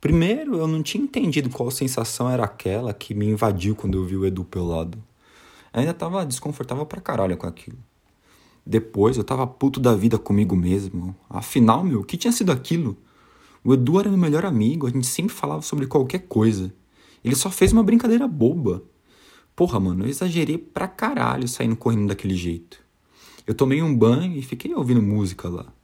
Primeiro, 0.00 0.56
eu 0.56 0.66
não 0.66 0.82
tinha 0.82 1.02
entendido 1.02 1.48
qual 1.48 1.70
sensação 1.70 2.28
era 2.28 2.44
aquela 2.44 2.92
que 2.92 3.14
me 3.14 3.26
invadiu 3.26 3.74
quando 3.76 3.96
eu 3.96 4.04
vi 4.04 4.16
o 4.16 4.26
Edu 4.26 4.44
pelado. 4.44 4.98
Eu 5.72 5.80
ainda 5.80 5.92
estava 5.92 6.26
desconfortável 6.26 6.84
pra 6.84 7.00
caralho 7.00 7.36
com 7.36 7.46
aquilo. 7.46 7.78
Depois, 8.64 9.16
eu 9.16 9.22
estava 9.22 9.46
puto 9.46 9.78
da 9.78 9.94
vida 9.94 10.18
comigo 10.18 10.56
mesmo. 10.56 11.14
Afinal, 11.30 11.84
meu, 11.84 12.00
o 12.00 12.04
que 12.04 12.16
tinha 12.16 12.32
sido 12.32 12.50
aquilo? 12.50 12.96
O 13.62 13.74
Edu 13.74 14.00
era 14.00 14.08
meu 14.08 14.18
melhor 14.18 14.44
amigo, 14.44 14.86
a 14.86 14.90
gente 14.90 15.06
sempre 15.06 15.34
falava 15.34 15.62
sobre 15.62 15.86
qualquer 15.86 16.20
coisa. 16.20 16.72
Ele 17.24 17.36
só 17.36 17.50
fez 17.50 17.72
uma 17.72 17.82
brincadeira 17.82 18.26
boba. 18.26 18.82
Porra, 19.54 19.78
mano, 19.78 20.04
eu 20.04 20.08
exagerei 20.08 20.58
pra 20.58 20.88
caralho 20.88 21.46
saindo 21.46 21.76
correndo 21.76 22.08
daquele 22.08 22.34
jeito. 22.34 22.78
Eu 23.46 23.54
tomei 23.54 23.82
um 23.82 23.96
banho 23.96 24.36
e 24.36 24.42
fiquei 24.42 24.74
ouvindo 24.74 25.00
música 25.00 25.48
lá. 25.48 25.75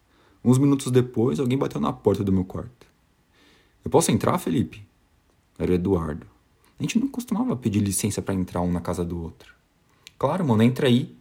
Uns 0.44 0.58
minutos 0.58 0.90
depois, 0.90 1.38
alguém 1.38 1.56
bateu 1.56 1.80
na 1.80 1.92
porta 1.92 2.24
do 2.24 2.32
meu 2.32 2.44
quarto. 2.44 2.86
Eu 3.84 3.90
posso 3.90 4.10
entrar, 4.10 4.38
Felipe? 4.38 4.84
Era 5.58 5.70
o 5.70 5.74
Eduardo. 5.74 6.26
A 6.78 6.82
gente 6.82 6.98
não 6.98 7.06
costumava 7.06 7.54
pedir 7.54 7.80
licença 7.80 8.20
para 8.20 8.34
entrar 8.34 8.60
um 8.60 8.72
na 8.72 8.80
casa 8.80 9.04
do 9.04 9.22
outro. 9.22 9.54
Claro, 10.18 10.44
mano, 10.44 10.62
entra 10.62 10.88
aí. 10.88 11.16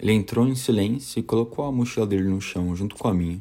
Ele 0.00 0.12
entrou 0.12 0.46
em 0.48 0.54
silêncio 0.54 1.20
e 1.20 1.22
colocou 1.22 1.64
a 1.64 1.72
mochila 1.72 2.06
dele 2.06 2.28
no 2.28 2.40
chão, 2.40 2.74
junto 2.74 2.96
com 2.96 3.06
a 3.06 3.14
minha. 3.14 3.40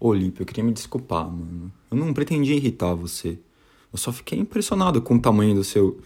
Ô, 0.00 0.12
Lipe, 0.14 0.40
eu 0.40 0.46
queria 0.46 0.64
me 0.64 0.72
desculpar, 0.72 1.30
mano. 1.30 1.72
Eu 1.90 1.96
não 1.98 2.14
pretendia 2.14 2.56
irritar 2.56 2.94
você. 2.94 3.38
Eu 3.92 3.98
só 3.98 4.12
fiquei 4.12 4.38
impressionado 4.38 5.00
com 5.02 5.16
o 5.16 5.20
tamanho 5.20 5.54
do 5.54 5.64
seu. 5.64 6.00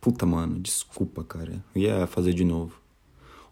Puta, 0.00 0.26
mano, 0.26 0.58
desculpa, 0.58 1.22
cara. 1.22 1.64
Eu 1.74 1.82
ia 1.82 2.06
fazer 2.06 2.32
de 2.34 2.44
novo. 2.44 2.81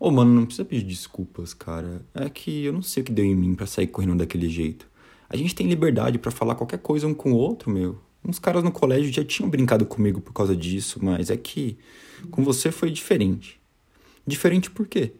Ô, 0.00 0.10
mano, 0.10 0.32
não 0.32 0.46
precisa 0.46 0.64
pedir 0.64 0.84
desculpas, 0.84 1.52
cara. 1.52 2.00
É 2.14 2.30
que 2.30 2.64
eu 2.64 2.72
não 2.72 2.80
sei 2.80 3.02
o 3.02 3.04
que 3.04 3.12
deu 3.12 3.22
em 3.22 3.34
mim 3.34 3.54
para 3.54 3.66
sair 3.66 3.86
correndo 3.86 4.16
daquele 4.16 4.48
jeito. 4.48 4.88
A 5.28 5.36
gente 5.36 5.54
tem 5.54 5.68
liberdade 5.68 6.18
para 6.18 6.30
falar 6.30 6.54
qualquer 6.54 6.78
coisa 6.78 7.06
um 7.06 7.12
com 7.12 7.32
o 7.32 7.36
outro, 7.36 7.70
meu. 7.70 8.00
Uns 8.24 8.38
caras 8.38 8.64
no 8.64 8.72
colégio 8.72 9.12
já 9.12 9.22
tinham 9.22 9.50
brincado 9.50 9.84
comigo 9.84 10.18
por 10.18 10.32
causa 10.32 10.56
disso, 10.56 10.98
mas 11.02 11.28
é 11.28 11.36
que 11.36 11.76
com 12.30 12.42
você 12.42 12.72
foi 12.72 12.90
diferente. 12.90 13.60
Diferente 14.26 14.70
por 14.70 14.88
quê? 14.88 15.12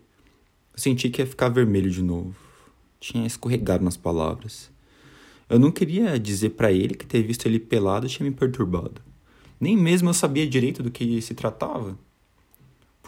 Eu 0.72 0.78
senti 0.78 1.10
que 1.10 1.20
ia 1.20 1.26
ficar 1.26 1.50
vermelho 1.50 1.90
de 1.90 2.02
novo. 2.02 2.34
Tinha 2.98 3.26
escorregado 3.26 3.84
nas 3.84 3.98
palavras. 3.98 4.70
Eu 5.46 5.58
não 5.58 5.70
queria 5.70 6.18
dizer 6.18 6.50
para 6.50 6.72
ele 6.72 6.94
que 6.94 7.04
ter 7.04 7.22
visto 7.22 7.44
ele 7.44 7.58
pelado 7.58 8.08
tinha 8.08 8.26
me 8.26 8.34
perturbado. 8.34 9.02
Nem 9.60 9.76
mesmo 9.76 10.08
eu 10.08 10.14
sabia 10.14 10.46
direito 10.46 10.82
do 10.82 10.90
que 10.90 11.20
se 11.20 11.34
tratava. 11.34 11.98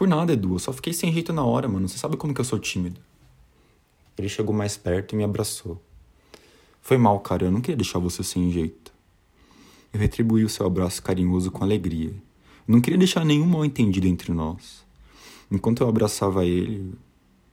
Por 0.03 0.09
nada, 0.09 0.33
Edu, 0.33 0.55
eu 0.55 0.59
só 0.59 0.73
fiquei 0.73 0.91
sem 0.91 1.13
jeito 1.13 1.31
na 1.31 1.45
hora, 1.45 1.65
mano. 1.65 1.87
Você 1.87 1.97
sabe 1.97 2.17
como 2.17 2.33
que 2.33 2.41
eu 2.41 2.43
sou 2.43 2.59
tímido. 2.59 2.99
Ele 4.17 4.27
chegou 4.27 4.53
mais 4.53 4.75
perto 4.75 5.13
e 5.13 5.15
me 5.15 5.23
abraçou. 5.23 5.81
Foi 6.81 6.97
mal, 6.97 7.21
cara, 7.21 7.45
eu 7.45 7.51
não 7.53 7.61
queria 7.61 7.77
deixar 7.77 7.99
você 7.99 8.21
sem 8.21 8.51
jeito. 8.51 8.91
Eu 9.93 10.01
retribuí 10.01 10.43
o 10.43 10.49
seu 10.49 10.65
abraço 10.65 11.01
carinhoso 11.01 11.49
com 11.51 11.63
alegria. 11.63 12.09
Eu 12.09 12.73
não 12.73 12.81
queria 12.81 12.97
deixar 12.97 13.23
nenhum 13.23 13.45
mal 13.45 13.63
entendido 13.63 14.05
entre 14.05 14.33
nós. 14.33 14.83
Enquanto 15.49 15.79
eu 15.79 15.87
abraçava 15.87 16.43
ele, 16.43 16.93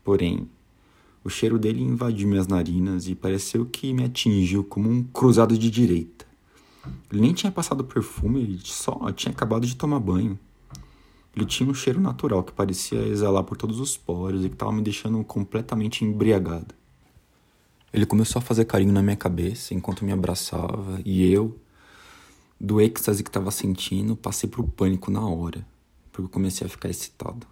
porém, 0.02 0.49
o 1.23 1.30
cheiro 1.30 1.57
dele 1.57 1.80
invadiu 1.80 2.26
minhas 2.26 2.49
narinas 2.49 3.07
e 3.07 3.14
pareceu 3.14 3.64
que 3.64 3.92
me 3.92 4.02
atingiu 4.02 4.64
como 4.64 4.90
um 4.90 5.04
cruzado 5.04 5.57
de 5.57 5.71
direita. 5.71 6.26
Ele 7.12 7.21
nem 7.21 7.33
tinha 7.33 7.52
passado 7.52 7.85
perfume, 7.85 8.42
ele 8.42 8.61
só 8.64 9.12
tinha 9.12 9.30
acabado 9.30 9.64
de 9.64 9.76
tomar 9.76 10.00
banho. 10.00 10.37
Ele 11.34 11.46
tinha 11.46 11.68
um 11.68 11.75
cheiro 11.75 12.00
natural 12.00 12.42
que 12.42 12.52
parecia 12.52 12.99
exalar 13.06 13.44
por 13.44 13.56
todos 13.56 13.78
os 13.78 13.96
poros 13.96 14.44
e 14.44 14.49
que 14.49 14.54
estava 14.54 14.72
me 14.72 14.82
deixando 14.82 15.22
completamente 15.25 16.04
embriagado. 16.04 16.75
Ele 17.92 18.06
começou 18.06 18.38
a 18.40 18.42
fazer 18.42 18.64
carinho 18.64 18.92
na 18.92 19.02
minha 19.02 19.16
cabeça 19.16 19.75
enquanto 19.75 20.04
me 20.04 20.12
abraçava 20.12 21.00
e 21.04 21.30
eu, 21.30 21.58
do 22.60 22.80
êxtase 22.80 23.22
que 23.22 23.30
estava 23.30 23.50
sentindo, 23.50 24.16
passei 24.16 24.49
pro 24.49 24.66
pânico 24.66 25.10
na 25.10 25.26
hora, 25.26 25.66
porque 26.12 26.26
eu 26.26 26.28
comecei 26.30 26.66
a 26.66 26.70
ficar 26.70 26.88
excitado. 26.88 27.46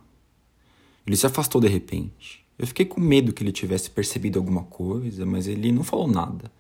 Ele 1.07 1.17
se 1.17 1.27
afastou 1.27 1.61
de 1.61 1.69
repente. 1.69 2.45
Eu 2.59 2.67
fiquei 2.67 2.85
com 2.85 3.01
medo 3.01 3.33
que 3.33 3.43
ele 3.43 3.53
tivesse 3.53 3.89
percebido 3.91 4.39
alguma 4.39 4.65
coisa, 4.65 5.25
mas 5.25 5.47
ele 5.47 5.73
não 5.73 5.83
falou 5.83 6.07
nada. 6.07 6.53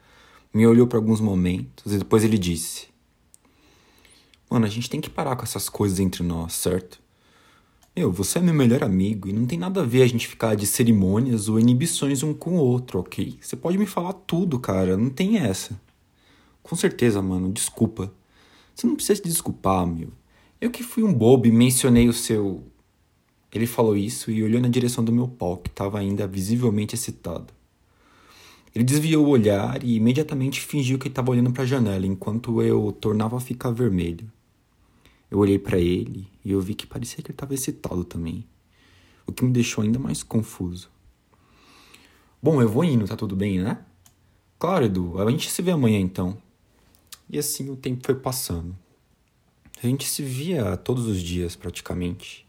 Me 0.55 0.67
olhou 0.67 0.87
por 0.87 0.97
alguns 0.97 1.21
momentos 1.21 1.93
e 1.93 1.99
depois 1.99 2.25
ele 2.25 2.39
disse: 2.39 2.87
Mano, 4.49 4.65
a 4.65 4.69
gente 4.69 4.89
tem 4.89 5.01
que 5.01 5.11
parar 5.11 5.37
com 5.37 5.43
essas 5.43 5.69
coisas 5.69 6.01
entre 6.01 6.23
nós, 6.23 6.55
certo? 6.55 7.01
Meu, 7.99 8.13
você 8.13 8.39
é 8.39 8.41
meu 8.41 8.55
melhor 8.55 8.85
amigo 8.85 9.29
e 9.29 9.33
não 9.33 9.45
tem 9.45 9.59
nada 9.59 9.81
a 9.81 9.85
ver 9.85 10.03
a 10.03 10.07
gente 10.07 10.29
ficar 10.29 10.55
de 10.55 10.69
cerimônias 10.69 11.49
ou 11.49 11.59
inibições 11.59 12.23
um 12.23 12.33
com 12.33 12.53
o 12.53 12.61
outro, 12.61 13.01
ok? 13.01 13.37
Você 13.41 13.57
pode 13.57 13.77
me 13.77 13.87
falar 13.87 14.13
tudo, 14.13 14.57
cara, 14.61 14.97
não 14.97 15.11
tem 15.11 15.39
essa. 15.39 15.81
Com 16.63 16.77
certeza, 16.77 17.21
mano, 17.21 17.51
desculpa. 17.51 18.15
Você 18.73 18.87
não 18.87 18.95
precisa 18.95 19.17
se 19.17 19.25
desculpar, 19.25 19.85
meu. 19.85 20.11
Eu 20.61 20.71
que 20.71 20.85
fui 20.85 21.03
um 21.03 21.13
bobo 21.13 21.49
e 21.49 21.51
mencionei 21.51 22.09
o 22.09 22.13
seu. 22.13 22.63
Ele 23.53 23.67
falou 23.67 23.97
isso 23.97 24.31
e 24.31 24.45
olhou 24.45 24.61
na 24.61 24.69
direção 24.69 25.03
do 25.03 25.11
meu 25.11 25.27
pau, 25.27 25.57
que 25.57 25.69
estava 25.69 25.99
ainda 25.99 26.25
visivelmente 26.25 26.95
excitado. 26.95 27.53
Ele 28.73 28.85
desviou 28.85 29.27
o 29.27 29.31
olhar 29.31 29.83
e 29.83 29.97
imediatamente 29.97 30.61
fingiu 30.61 31.01
que 31.01 31.09
estava 31.09 31.33
olhando 31.33 31.51
para 31.51 31.65
a 31.65 31.67
janela, 31.67 32.07
enquanto 32.07 32.63
eu 32.63 32.93
tornava 32.93 33.39
a 33.39 33.41
ficar 33.41 33.73
vermelho. 33.73 34.31
Eu 35.31 35.39
olhei 35.39 35.59
para 35.59 35.79
ele 35.79 36.29
e 36.45 36.53
eu 36.53 36.61
vi 36.61 36.75
que 36.75 36.87
parecia 36.87 37.23
que 37.23 37.31
ele 37.31 37.35
estava 37.35 37.55
excitado 37.55 38.05
também, 38.05 38.47
o 39.27 39.33
que 39.33 39.45
me 39.45 39.53
deixou 39.53 39.85
ainda 39.85 39.99
mais 39.99 40.23
confuso. 40.23 40.91
Bom, 42.43 42.63
eu 42.63 42.69
vou 42.69 42.85
indo, 42.85 43.07
tá 43.07 43.17
tudo 43.17 43.37
bem, 43.37 43.61
né? 43.61 43.85
Claro, 44.59 44.85
Edu, 44.85 45.21
a 45.21 45.31
gente 45.31 45.51
se 45.51 45.61
vê 45.61 45.71
amanhã 45.71 45.99
então. 45.99 46.37
E 47.29 47.39
assim 47.39 47.69
o 47.69 47.77
tempo 47.77 48.05
foi 48.05 48.15
passando. 48.15 48.77
A 49.83 49.87
gente 49.87 50.09
se 50.09 50.23
via 50.23 50.77
todos 50.77 51.07
os 51.07 51.21
dias 51.21 51.55
praticamente. 51.55 52.47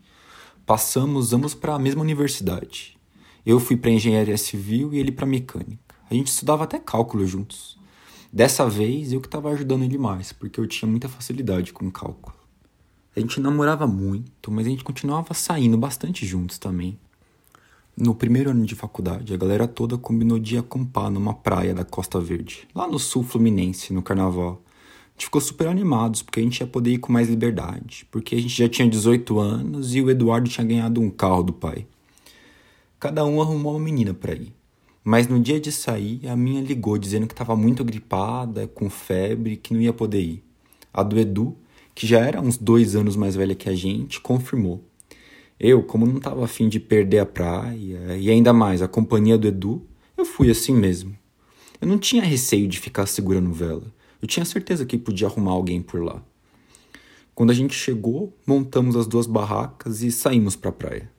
Passamos 0.66 1.34
ambos 1.34 1.54
para 1.54 1.76
a 1.76 1.80
mesma 1.80 2.02
universidade. 2.02 2.98
Eu 3.46 3.60
fui 3.60 3.76
para 3.76 3.92
engenharia 3.92 4.38
civil 4.38 4.94
e 4.94 5.00
ele 5.00 5.12
para 5.12 5.26
mecânica. 5.26 5.96
A 6.10 6.14
gente 6.14 6.28
estudava 6.28 6.64
até 6.64 6.80
cálculo 6.80 7.28
juntos. 7.28 7.78
Dessa 8.32 8.70
vez 8.70 9.12
eu 9.12 9.20
que 9.20 9.28
estava 9.28 9.52
ajudando 9.52 9.84
ele 9.84 9.98
mais, 9.98 10.32
porque 10.32 10.60
eu 10.60 10.68
tinha 10.68 10.90
muita 10.90 11.10
facilidade 11.10 11.74
com 11.74 11.92
cálculo. 11.92 12.39
A 13.20 13.22
gente 13.22 13.42
namorava 13.42 13.86
muito, 13.86 14.50
mas 14.50 14.66
a 14.66 14.70
gente 14.70 14.82
continuava 14.82 15.34
saindo 15.34 15.78
bastante 15.78 16.26
juntos 16.26 16.58
também. 16.58 16.98
No 17.94 18.16
primeiro 18.16 18.50
ano 18.50 18.66
de 18.66 18.76
faculdade, 18.76 19.34
a 19.34 19.38
galera 19.38 19.68
toda 19.68 19.98
combinou 19.98 20.40
de 20.40 20.58
acampar 20.58 21.12
numa 21.12 21.34
praia 21.34 21.74
da 21.74 21.84
Costa 21.84 22.18
Verde, 22.18 22.66
lá 22.74 22.88
no 22.88 22.98
sul 22.98 23.22
fluminense, 23.22 23.92
no 23.92 24.02
carnaval. 24.02 24.62
A 24.64 25.12
gente 25.12 25.26
ficou 25.26 25.42
super 25.42 25.68
animados, 25.68 26.22
porque 26.22 26.40
a 26.40 26.44
gente 26.44 26.62
ia 26.62 26.66
poder 26.66 26.92
ir 26.92 27.00
com 27.00 27.12
mais 27.12 27.28
liberdade, 27.28 28.08
porque 28.10 28.36
a 28.36 28.42
gente 28.42 28.56
já 28.58 28.70
tinha 28.70 28.90
18 28.90 29.38
anos 29.38 29.94
e 29.94 30.02
o 30.02 30.10
Eduardo 30.10 30.48
tinha 30.48 30.66
ganhado 30.66 31.02
um 31.02 31.10
carro 31.10 31.44
do 31.44 31.52
pai. 31.52 31.86
Cada 33.02 33.26
um 33.26 33.42
arrumou 33.42 33.74
uma 33.74 33.84
menina 33.84 34.14
para 34.14 34.32
ir. 34.32 34.54
Mas 35.04 35.28
no 35.28 35.42
dia 35.42 35.60
de 35.60 35.74
sair, 35.74 36.26
a 36.26 36.38
minha 36.38 36.62
ligou 36.62 36.98
dizendo 36.98 37.28
que 37.28 37.34
estava 37.34 37.54
muito 37.54 37.84
gripada, 37.84 38.66
com 38.66 38.90
febre, 38.90 39.58
que 39.58 39.74
não 39.74 39.82
ia 39.82 39.92
poder 39.92 40.22
ir. 40.22 40.44
A 40.94 41.04
do 41.04 41.20
Edu 41.20 41.58
que 42.00 42.08
já 42.08 42.20
era 42.22 42.40
uns 42.40 42.58
dois 42.58 42.96
anos 42.96 43.18
mais 43.18 43.36
velha 43.36 43.54
que 43.54 43.68
a 43.68 43.76
gente, 43.76 44.22
confirmou. 44.22 44.82
Eu, 45.60 45.84
como 45.84 46.06
não 46.06 46.16
estava 46.16 46.46
afim 46.46 46.70
de 46.70 46.80
perder 46.80 47.20
a 47.20 47.26
praia 47.26 48.16
e 48.18 48.32
ainda 48.32 48.54
mais 48.54 48.82
a 48.82 48.88
companhia 48.88 49.38
do 49.38 49.46
Edu, 49.46 49.86
eu 50.16 50.24
fui 50.24 50.50
assim 50.50 50.74
mesmo. 50.74 51.14
Eu 51.82 51.90
não 51.90 51.98
tinha 51.98 52.24
receio 52.24 52.70
de 52.70 52.80
ficar 52.80 53.06
segurando 53.06 53.52
vela. 53.52 53.94
Eu 54.22 54.30
tinha 54.30 54.46
certeza 54.46 54.86
que 54.86 54.98
podia 54.98 55.28
arrumar 55.28 55.52
alguém 55.52 55.82
por 55.82 56.02
lá. 56.02 56.24
Quando 57.36 57.50
a 57.50 57.54
gente 57.54 57.74
chegou, 57.74 58.34
montamos 58.48 58.96
as 58.96 59.06
duas 59.06 59.28
barracas 59.28 60.02
e 60.02 60.10
saímos 60.10 60.56
para 60.56 60.70
a 60.70 60.74
praia. 60.74 61.12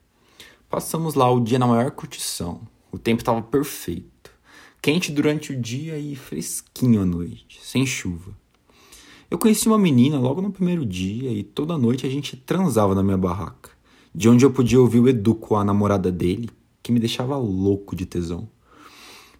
Passamos 0.70 1.12
lá 1.12 1.30
o 1.30 1.40
dia 1.40 1.58
na 1.58 1.66
maior 1.66 1.90
curtição. 1.90 2.62
O 2.90 2.98
tempo 2.98 3.20
estava 3.20 3.42
perfeito. 3.42 4.30
Quente 4.80 5.12
durante 5.12 5.52
o 5.52 5.60
dia 5.60 5.98
e 5.98 6.16
fresquinho 6.16 7.02
à 7.02 7.04
noite, 7.04 7.60
sem 7.62 7.84
chuva. 7.84 8.39
Eu 9.30 9.38
conheci 9.38 9.68
uma 9.68 9.78
menina 9.78 10.18
logo 10.18 10.42
no 10.42 10.50
primeiro 10.50 10.84
dia 10.84 11.30
e 11.30 11.44
toda 11.44 11.78
noite 11.78 12.04
a 12.04 12.10
gente 12.10 12.36
transava 12.36 12.96
na 12.96 13.02
minha 13.02 13.16
barraca, 13.16 13.70
de 14.12 14.28
onde 14.28 14.44
eu 14.44 14.50
podia 14.50 14.80
ouvir 14.80 14.98
o 14.98 15.08
Edu 15.08 15.36
com 15.36 15.54
a 15.54 15.62
namorada 15.62 16.10
dele, 16.10 16.50
que 16.82 16.90
me 16.90 16.98
deixava 16.98 17.36
louco 17.36 17.94
de 17.94 18.04
tesão. 18.04 18.48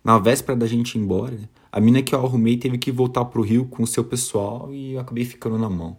Na 0.05 0.17
véspera 0.17 0.57
da 0.57 0.69
gente 0.69 0.95
ir 0.95 1.01
embora, 1.01 1.37
a 1.73 1.81
mina 1.81 2.03
que 2.03 2.15
eu 2.15 2.21
arrumei 2.21 2.57
teve 2.57 2.79
que 2.79 2.93
voltar 2.93 3.25
pro 3.25 3.43
Rio 3.43 3.65
com 3.65 3.83
o 3.83 3.87
seu 3.87 4.05
pessoal 4.05 4.73
e 4.73 4.93
eu 4.93 5.01
acabei 5.01 5.25
ficando 5.25 5.59
na 5.59 5.69
mão. 5.69 5.97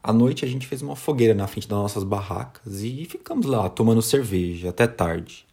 À 0.00 0.12
noite 0.12 0.44
a 0.44 0.48
gente 0.48 0.68
fez 0.68 0.82
uma 0.82 0.94
fogueira 0.94 1.34
na 1.34 1.48
frente 1.48 1.66
das 1.66 1.78
nossas 1.80 2.04
barracas 2.04 2.84
e 2.84 3.06
ficamos 3.06 3.44
lá 3.44 3.68
tomando 3.68 4.00
cerveja 4.00 4.68
até 4.68 4.86
tarde. 4.86 5.44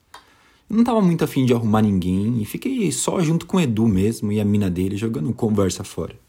Eu 0.70 0.78
não 0.78 0.84
tava 0.84 1.02
muito 1.02 1.24
afim 1.24 1.44
de 1.44 1.56
arrumar 1.56 1.82
ninguém 1.82 2.40
e 2.40 2.46
fiquei 2.46 2.92
só 2.92 3.20
junto 3.20 3.48
com 3.48 3.58
o 3.58 3.62
Edu 3.62 3.88
mesmo 3.88 4.32
e 4.32 4.40
a 4.40 4.46
mina 4.46 4.70
dele 4.70 4.96
jogando 4.96 5.34
conversa 5.34 5.84
fora. 5.84 6.27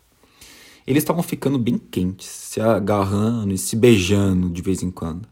Eles 0.88 1.02
estavam 1.02 1.22
ficando 1.22 1.58
bem 1.58 1.76
quentes, 1.76 2.26
se 2.26 2.62
agarrando 2.62 3.52
e 3.52 3.58
se 3.58 3.76
beijando 3.76 4.48
de 4.48 4.62
vez 4.62 4.82
em 4.82 4.90
quando. 4.90 5.28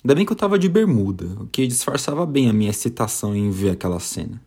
Ainda 0.00 0.14
bem 0.14 0.24
que 0.24 0.30
eu 0.30 0.34
estava 0.34 0.56
de 0.56 0.68
bermuda, 0.68 1.26
o 1.40 1.46
que 1.48 1.66
disfarçava 1.66 2.24
bem 2.24 2.48
a 2.48 2.52
minha 2.52 2.70
excitação 2.70 3.34
em 3.34 3.50
ver 3.50 3.70
aquela 3.70 3.98
cena. 3.98 4.40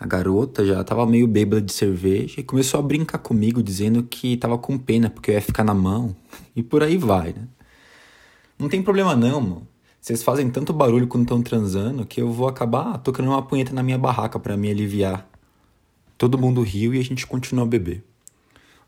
A 0.00 0.06
garota 0.06 0.64
já 0.64 0.80
estava 0.80 1.04
meio 1.04 1.28
bêbada 1.28 1.60
de 1.60 1.74
cerveja 1.74 2.40
e 2.40 2.42
começou 2.42 2.80
a 2.80 2.82
brincar 2.82 3.18
comigo, 3.18 3.62
dizendo 3.62 4.02
que 4.02 4.32
estava 4.32 4.56
com 4.56 4.78
pena 4.78 5.10
porque 5.10 5.30
eu 5.30 5.34
ia 5.34 5.42
ficar 5.42 5.62
na 5.62 5.74
mão. 5.74 6.16
E 6.56 6.62
por 6.62 6.82
aí 6.82 6.96
vai, 6.96 7.34
né? 7.34 7.46
Não 8.58 8.70
tem 8.70 8.82
problema 8.82 9.14
não, 9.14 9.42
mano. 9.42 9.68
Vocês 10.00 10.22
fazem 10.22 10.48
tanto 10.48 10.72
barulho 10.72 11.06
quando 11.06 11.24
estão 11.24 11.42
transando 11.42 12.06
que 12.06 12.22
eu 12.22 12.32
vou 12.32 12.48
acabar 12.48 12.96
tocando 12.96 13.28
uma 13.28 13.42
punheta 13.42 13.74
na 13.74 13.82
minha 13.82 13.98
barraca 13.98 14.38
para 14.38 14.56
me 14.56 14.70
aliviar. 14.70 15.28
Todo 16.16 16.38
mundo 16.38 16.62
riu 16.62 16.94
e 16.94 16.98
a 16.98 17.04
gente 17.04 17.26
continuou 17.26 17.66
a 17.66 17.68
beber. 17.68 18.02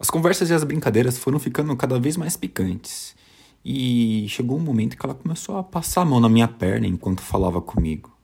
As 0.01 0.11
conversas 0.11 0.49
e 0.49 0.55
as 0.55 0.63
brincadeiras 0.63 1.19
foram 1.19 1.41
ficando 1.41 1.75
cada 1.77 1.99
vez 1.99 2.17
mais 2.17 2.37
picantes. 2.37 3.17
E 3.65 4.27
chegou 4.29 4.57
um 4.57 4.63
momento 4.63 4.97
que 4.97 5.05
ela 5.05 5.15
começou 5.15 5.57
a 5.57 5.63
passar 5.63 6.03
a 6.03 6.05
mão 6.05 6.21
na 6.21 6.29
minha 6.29 6.47
perna 6.47 6.87
enquanto 6.87 7.21
falava 7.21 7.61
comigo. 7.61 8.17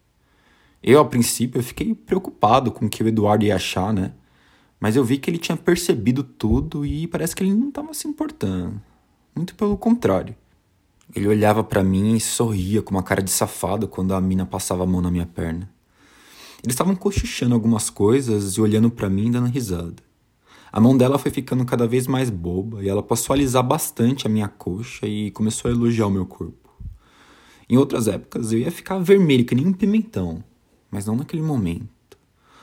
Eu, 0.80 1.00
a 1.00 1.04
princípio, 1.04 1.58
eu 1.58 1.64
fiquei 1.64 1.92
preocupado 1.92 2.70
com 2.70 2.86
o 2.86 2.88
que 2.88 3.02
o 3.02 3.08
Eduardo 3.08 3.44
ia 3.44 3.56
achar, 3.56 3.92
né? 3.92 4.12
Mas 4.78 4.94
eu 4.94 5.04
vi 5.04 5.18
que 5.18 5.28
ele 5.28 5.38
tinha 5.38 5.56
percebido 5.56 6.22
tudo 6.22 6.86
e 6.86 7.08
parece 7.08 7.34
que 7.34 7.42
ele 7.42 7.52
não 7.52 7.70
estava 7.70 7.92
se 7.92 8.06
importando. 8.06 8.80
Muito 9.34 9.54
pelo 9.56 9.76
contrário. 9.76 10.36
Ele 11.12 11.26
olhava 11.26 11.64
para 11.64 11.82
mim 11.82 12.14
e 12.14 12.20
sorria 12.20 12.82
com 12.82 12.92
uma 12.92 13.02
cara 13.02 13.22
de 13.22 13.30
safado 13.30 13.88
quando 13.88 14.14
a 14.14 14.20
mina 14.20 14.46
passava 14.46 14.84
a 14.84 14.86
mão 14.86 15.00
na 15.00 15.10
minha 15.10 15.26
perna. 15.26 15.68
Eles 16.62 16.74
estavam 16.74 16.94
cochichando 16.94 17.54
algumas 17.54 17.90
coisas 17.90 18.52
e 18.52 18.60
olhando 18.60 18.90
para 18.90 19.10
mim 19.10 19.30
dando 19.30 19.48
risada. 19.48 20.03
A 20.74 20.80
mão 20.80 20.96
dela 20.96 21.18
foi 21.18 21.30
ficando 21.30 21.64
cada 21.64 21.86
vez 21.86 22.08
mais 22.08 22.28
boba 22.28 22.82
e 22.82 22.88
ela 22.88 23.00
passou 23.00 23.32
a 23.32 23.36
alisar 23.36 23.62
bastante 23.62 24.26
a 24.26 24.28
minha 24.28 24.48
coxa 24.48 25.06
e 25.06 25.30
começou 25.30 25.70
a 25.70 25.72
elogiar 25.72 26.08
o 26.08 26.10
meu 26.10 26.26
corpo. 26.26 26.68
Em 27.68 27.76
outras 27.76 28.08
épocas 28.08 28.50
eu 28.50 28.58
ia 28.58 28.72
ficar 28.72 28.98
vermelho 28.98 29.44
que 29.44 29.54
nem 29.54 29.68
um 29.68 29.72
pimentão, 29.72 30.42
mas 30.90 31.06
não 31.06 31.14
naquele 31.14 31.44
momento. 31.44 32.18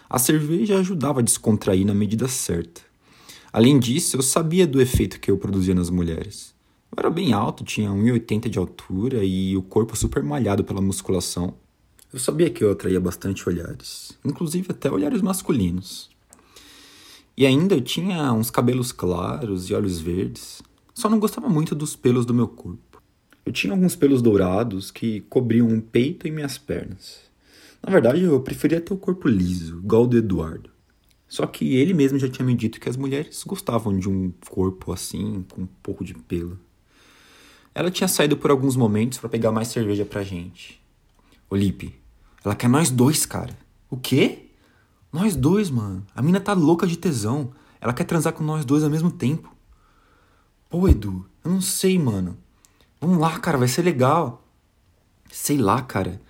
A 0.09 0.19
cerveja 0.19 0.77
ajudava 0.77 1.21
a 1.21 1.23
descontrair 1.23 1.85
na 1.85 1.93
medida 1.93 2.27
certa. 2.27 2.81
Além 3.53 3.79
disso, 3.79 4.17
eu 4.17 4.21
sabia 4.21 4.67
do 4.67 4.81
efeito 4.81 5.17
que 5.17 5.31
eu 5.31 5.37
produzia 5.37 5.73
nas 5.73 5.89
mulheres. 5.89 6.53
Eu 6.91 6.97
era 6.99 7.09
bem 7.09 7.31
alto, 7.31 7.63
tinha 7.63 7.91
1,80 7.91 8.49
de 8.49 8.59
altura 8.59 9.23
e 9.23 9.55
o 9.55 9.61
corpo 9.61 9.95
super 9.95 10.21
malhado 10.21 10.65
pela 10.65 10.81
musculação. 10.81 11.53
Eu 12.11 12.19
sabia 12.19 12.49
que 12.49 12.61
eu 12.61 12.73
atraía 12.73 12.99
bastante 12.99 13.47
olhares, 13.47 14.19
inclusive 14.25 14.67
até 14.69 14.91
olhares 14.91 15.21
masculinos. 15.21 16.11
E 17.37 17.45
ainda 17.45 17.75
eu 17.75 17.81
tinha 17.81 18.31
uns 18.33 18.49
cabelos 18.49 18.91
claros 18.91 19.69
e 19.69 19.73
olhos 19.73 19.99
verdes. 19.99 20.61
Só 20.93 21.09
não 21.09 21.19
gostava 21.19 21.49
muito 21.49 21.73
dos 21.73 21.95
pelos 21.95 22.25
do 22.25 22.33
meu 22.33 22.47
corpo. 22.47 23.01
Eu 23.45 23.51
tinha 23.51 23.73
alguns 23.73 23.95
pelos 23.95 24.21
dourados 24.21 24.91
que 24.91 25.21
cobriam 25.21 25.67
o 25.67 25.81
peito 25.81 26.27
e 26.27 26.31
minhas 26.31 26.57
pernas. 26.57 27.21
Na 27.81 27.91
verdade, 27.91 28.21
eu 28.21 28.39
preferia 28.41 28.79
ter 28.79 28.93
o 28.93 28.97
corpo 28.97 29.27
liso, 29.27 29.79
igual 29.79 30.03
o 30.03 30.07
do 30.07 30.17
Eduardo. 30.17 30.69
Só 31.27 31.47
que 31.47 31.75
ele 31.75 31.93
mesmo 31.93 32.19
já 32.19 32.29
tinha 32.29 32.45
me 32.45 32.53
dito 32.53 32.79
que 32.79 32.89
as 32.89 32.97
mulheres 32.97 33.43
gostavam 33.45 33.97
de 33.97 34.09
um 34.09 34.31
corpo 34.49 34.91
assim, 34.91 35.43
com 35.49 35.61
um 35.61 35.67
pouco 35.81 36.03
de 36.03 36.13
pelo. 36.13 36.59
Ela 37.73 37.89
tinha 37.89 38.07
saído 38.07 38.35
por 38.35 38.51
alguns 38.51 38.75
momentos 38.75 39.17
para 39.17 39.29
pegar 39.29 39.51
mais 39.51 39.69
cerveja 39.69 40.05
pra 40.05 40.23
gente. 40.23 40.79
Olipe, 41.49 41.95
ela 42.43 42.53
quer 42.53 42.69
nós 42.69 42.91
dois, 42.91 43.25
cara. 43.25 43.57
O 43.89 43.95
quê? 43.95 44.50
Nós 45.11 45.35
dois, 45.35 45.69
mano. 45.69 46.05
A 46.15 46.21
mina 46.21 46.39
tá 46.39 46.53
louca 46.53 46.87
de 46.87 46.97
tesão. 46.97 47.51
Ela 47.79 47.93
quer 47.93 48.05
transar 48.05 48.33
com 48.33 48.43
nós 48.43 48.63
dois 48.63 48.83
ao 48.83 48.89
mesmo 48.89 49.11
tempo. 49.11 49.53
Pô, 50.69 50.87
Edu, 50.87 51.25
eu 51.43 51.51
não 51.51 51.61
sei, 51.61 51.99
mano. 51.99 52.37
Vamos 52.99 53.17
lá, 53.17 53.37
cara, 53.39 53.57
vai 53.57 53.67
ser 53.67 53.81
legal. 53.81 54.43
Sei 55.31 55.57
lá, 55.57 55.81
cara. 55.81 56.21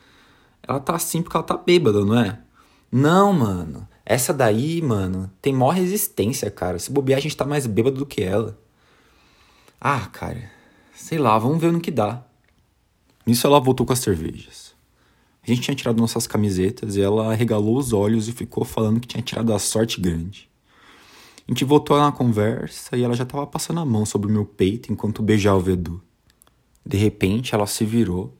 Ela 0.63 0.79
tá 0.79 0.95
assim 0.95 1.21
porque 1.21 1.35
ela 1.35 1.45
tá 1.45 1.57
bêbada, 1.57 2.03
não 2.03 2.17
é? 2.17 2.39
Não, 2.91 3.33
mano. 3.33 3.87
Essa 4.05 4.33
daí, 4.33 4.81
mano, 4.81 5.31
tem 5.41 5.53
maior 5.53 5.71
resistência, 5.71 6.49
cara. 6.49 6.79
Se 6.79 6.91
bobear, 6.91 7.17
a 7.17 7.21
gente 7.21 7.37
tá 7.37 7.45
mais 7.45 7.67
bêbado 7.67 7.97
do 7.97 8.05
que 8.05 8.21
ela. 8.21 8.57
Ah, 9.79 10.07
cara. 10.07 10.51
Sei 10.95 11.17
lá, 11.17 11.37
vamos 11.37 11.59
ver 11.59 11.71
no 11.71 11.79
que 11.79 11.91
dá. 11.91 12.23
Nisso 13.25 13.45
ela 13.45 13.59
voltou 13.59 13.85
com 13.85 13.93
as 13.93 13.99
cervejas. 13.99 14.73
A 15.43 15.47
gente 15.47 15.61
tinha 15.61 15.75
tirado 15.75 15.99
nossas 15.99 16.27
camisetas 16.27 16.95
e 16.95 17.01
ela 17.01 17.33
regalou 17.33 17.75
os 17.75 17.93
olhos 17.93 18.27
e 18.27 18.31
ficou 18.31 18.63
falando 18.63 18.99
que 18.99 19.07
tinha 19.07 19.23
tirado 19.23 19.51
a 19.51 19.57
sorte 19.57 19.99
grande. 19.99 20.47
A 21.47 21.51
gente 21.51 21.65
voltou 21.65 21.97
na 21.97 22.11
conversa 22.11 22.95
e 22.95 23.03
ela 23.03 23.15
já 23.15 23.23
estava 23.23 23.47
passando 23.47 23.79
a 23.79 23.85
mão 23.85 24.05
sobre 24.05 24.29
o 24.29 24.31
meu 24.31 24.45
peito 24.45 24.93
enquanto 24.93 25.23
beijava 25.23 25.67
o 25.67 25.71
Edu. 25.71 26.01
De 26.85 26.95
repente 26.95 27.55
ela 27.55 27.65
se 27.65 27.83
virou, 27.83 28.33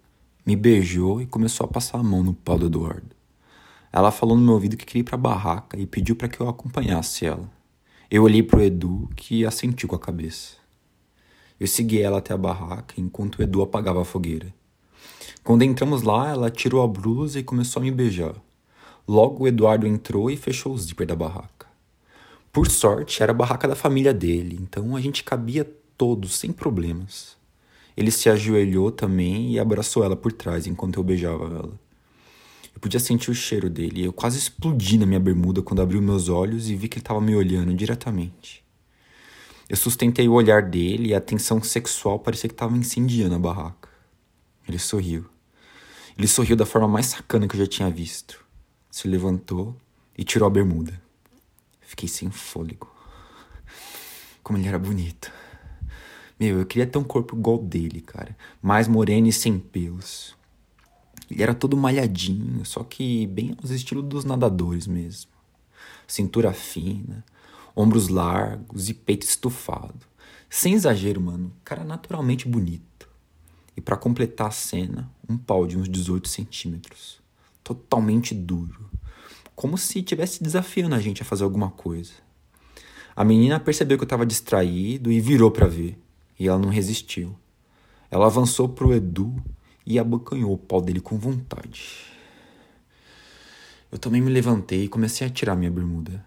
me 0.45 0.55
beijou 0.55 1.19
e 1.19 1.25
começou 1.25 1.65
a 1.65 1.67
passar 1.67 1.97
a 1.97 2.03
mão 2.03 2.23
no 2.23 2.35
pau 2.35 2.57
do 2.57 2.67
Eduardo. 2.67 3.15
Ela 3.91 4.11
falou 4.11 4.37
no 4.37 4.43
meu 4.43 4.53
ouvido 4.53 4.77
que 4.77 4.85
queria 4.85 5.01
ir 5.01 5.03
para 5.03 5.15
a 5.15 5.17
barraca 5.17 5.79
e 5.79 5.87
pediu 5.87 6.15
para 6.15 6.27
que 6.27 6.39
eu 6.39 6.47
acompanhasse 6.47 7.25
ela. 7.25 7.49
Eu 8.09 8.23
olhei 8.23 8.43
para 8.43 8.59
o 8.59 8.61
Edu 8.61 9.09
que 9.15 9.43
assentiu 9.43 9.89
com 9.89 9.95
a 9.95 9.99
cabeça. 9.99 10.55
Eu 11.59 11.67
segui 11.67 11.99
ela 11.99 12.19
até 12.19 12.33
a 12.33 12.37
barraca 12.37 12.93
enquanto 12.97 13.39
o 13.39 13.41
Edu 13.41 13.61
apagava 13.61 14.01
a 14.01 14.05
fogueira. 14.05 14.53
Quando 15.43 15.63
entramos 15.63 16.01
lá, 16.03 16.29
ela 16.29 16.51
tirou 16.51 16.83
a 16.83 16.87
blusa 16.87 17.39
e 17.39 17.43
começou 17.43 17.79
a 17.79 17.83
me 17.83 17.91
beijar. 17.91 18.35
Logo 19.07 19.43
o 19.43 19.47
Eduardo 19.47 19.87
entrou 19.87 20.29
e 20.29 20.37
fechou 20.37 20.73
o 20.73 20.77
zíper 20.77 21.07
da 21.07 21.15
barraca. 21.15 21.67
Por 22.51 22.69
sorte, 22.69 23.23
era 23.23 23.31
a 23.31 23.35
barraca 23.35 23.67
da 23.67 23.75
família 23.75 24.13
dele, 24.13 24.59
então 24.61 24.95
a 24.95 25.01
gente 25.01 25.23
cabia 25.23 25.69
todos 25.97 26.35
sem 26.35 26.51
problemas. 26.51 27.37
Ele 27.95 28.11
se 28.11 28.29
ajoelhou 28.29 28.91
também 28.91 29.51
e 29.51 29.59
abraçou 29.59 30.03
ela 30.03 30.15
por 30.15 30.31
trás 30.31 30.65
enquanto 30.67 30.97
eu 30.97 31.03
beijava 31.03 31.45
ela. 31.45 31.79
Eu 32.73 32.79
podia 32.79 32.99
sentir 32.99 33.29
o 33.29 33.35
cheiro 33.35 33.69
dele. 33.69 34.03
Eu 34.03 34.13
quase 34.13 34.37
explodi 34.37 34.97
na 34.97 35.05
minha 35.05 35.19
bermuda 35.19 35.61
quando 35.61 35.81
abri 35.81 35.99
meus 35.99 36.29
olhos 36.29 36.69
e 36.69 36.75
vi 36.75 36.87
que 36.87 36.95
ele 36.95 37.03
estava 37.03 37.21
me 37.21 37.35
olhando 37.35 37.73
diretamente. 37.73 38.63
Eu 39.69 39.77
sustentei 39.77 40.27
o 40.27 40.33
olhar 40.33 40.63
dele 40.63 41.09
e 41.09 41.13
a 41.13 41.21
tensão 41.21 41.61
sexual 41.61 42.19
parecia 42.19 42.47
que 42.47 42.53
estava 42.53 42.75
incendiando 42.75 43.35
a 43.35 43.39
barraca. 43.39 43.90
Ele 44.67 44.79
sorriu. 44.79 45.25
Ele 46.17 46.27
sorriu 46.27 46.55
da 46.55 46.65
forma 46.65 46.87
mais 46.87 47.07
sacana 47.07 47.47
que 47.47 47.55
eu 47.55 47.59
já 47.59 47.67
tinha 47.67 47.89
visto. 47.89 48.43
Se 48.89 49.07
levantou 49.07 49.75
e 50.17 50.23
tirou 50.23 50.47
a 50.47 50.49
bermuda. 50.49 51.01
Fiquei 51.81 52.07
sem 52.07 52.29
fôlego. 52.29 52.89
Como 54.43 54.57
ele 54.57 54.67
era 54.67 54.79
bonito. 54.79 55.31
Meu, 56.39 56.59
eu 56.59 56.65
queria 56.65 56.87
ter 56.87 56.97
um 56.97 57.03
corpo 57.03 57.35
igual 57.35 57.57
dele, 57.57 58.01
cara. 58.01 58.35
Mais 58.61 58.87
moreno 58.87 59.27
e 59.27 59.33
sem 59.33 59.59
pelos. 59.59 60.35
Ele 61.29 61.43
era 61.43 61.53
todo 61.53 61.77
malhadinho, 61.77 62.65
só 62.65 62.83
que 62.83 63.25
bem 63.27 63.55
aos 63.61 63.71
estilos 63.71 64.03
dos 64.05 64.25
nadadores 64.25 64.87
mesmo. 64.87 65.31
Cintura 66.07 66.51
fina, 66.51 67.23
ombros 67.75 68.09
largos 68.09 68.89
e 68.89 68.93
peito 68.93 69.23
estufado. 69.23 70.05
Sem 70.49 70.73
exagero, 70.73 71.21
mano, 71.21 71.53
cara 71.63 71.83
naturalmente 71.83 72.47
bonito. 72.47 72.90
E 73.75 73.81
para 73.81 73.97
completar 73.97 74.47
a 74.47 74.51
cena, 74.51 75.09
um 75.27 75.37
pau 75.37 75.65
de 75.65 75.77
uns 75.77 75.87
18 75.87 76.27
centímetros. 76.27 77.21
Totalmente 77.63 78.33
duro. 78.35 78.89
Como 79.55 79.77
se 79.77 79.99
estivesse 79.99 80.43
desafiando 80.43 80.95
a 80.95 80.99
gente 80.99 81.21
a 81.21 81.25
fazer 81.25 81.43
alguma 81.43 81.69
coisa. 81.71 82.13
A 83.15 83.23
menina 83.23 83.59
percebeu 83.59 83.97
que 83.97 84.03
eu 84.03 84.05
estava 84.05 84.25
distraído 84.25 85.11
e 85.11 85.19
virou 85.19 85.51
para 85.51 85.67
ver. 85.67 85.97
E 86.39 86.47
ela 86.47 86.57
não 86.57 86.69
resistiu. 86.69 87.35
Ela 88.09 88.25
avançou 88.25 88.67
pro 88.67 88.93
Edu 88.93 89.35
e 89.85 89.99
abocanhou 89.99 90.53
o 90.53 90.57
pau 90.57 90.81
dele 90.81 90.99
com 90.99 91.17
vontade. 91.17 92.11
Eu 93.91 93.97
também 93.97 94.21
me 94.21 94.31
levantei 94.31 94.85
e 94.85 94.87
comecei 94.87 95.27
a 95.27 95.29
tirar 95.29 95.55
minha 95.55 95.69
bermuda. 95.69 96.25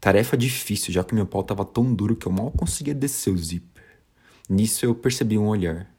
Tarefa 0.00 0.36
difícil, 0.36 0.92
já 0.92 1.02
que 1.02 1.14
meu 1.14 1.26
pau 1.26 1.40
estava 1.40 1.64
tão 1.64 1.94
duro 1.94 2.16
que 2.16 2.26
eu 2.26 2.32
mal 2.32 2.50
conseguia 2.50 2.94
descer 2.94 3.32
o 3.32 3.38
zíper. 3.38 3.84
Nisso 4.48 4.84
eu 4.84 4.94
percebi 4.94 5.38
um 5.38 5.48
olhar. 5.48 5.90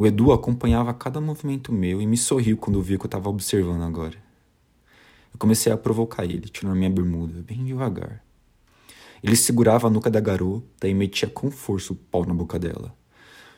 O 0.00 0.06
Edu 0.06 0.30
acompanhava 0.30 0.94
cada 0.94 1.20
movimento 1.20 1.72
meu 1.72 2.00
e 2.00 2.06
me 2.06 2.16
sorriu 2.16 2.56
quando 2.56 2.80
viu 2.80 3.00
que 3.00 3.06
eu 3.06 3.08
estava 3.08 3.28
observando 3.28 3.82
agora. 3.82 4.14
Eu 5.32 5.38
comecei 5.40 5.72
a 5.72 5.76
provocar 5.76 6.24
ele, 6.24 6.48
tirando 6.48 6.76
minha 6.76 6.88
bermuda, 6.88 7.42
bem 7.42 7.64
devagar. 7.64 8.22
Ele 9.20 9.34
segurava 9.34 9.88
a 9.88 9.90
nuca 9.90 10.08
da 10.08 10.20
garota 10.20 10.86
e 10.86 10.94
metia 10.94 11.28
com 11.28 11.50
força 11.50 11.92
o 11.92 11.96
pau 11.96 12.24
na 12.24 12.32
boca 12.32 12.60
dela. 12.60 12.94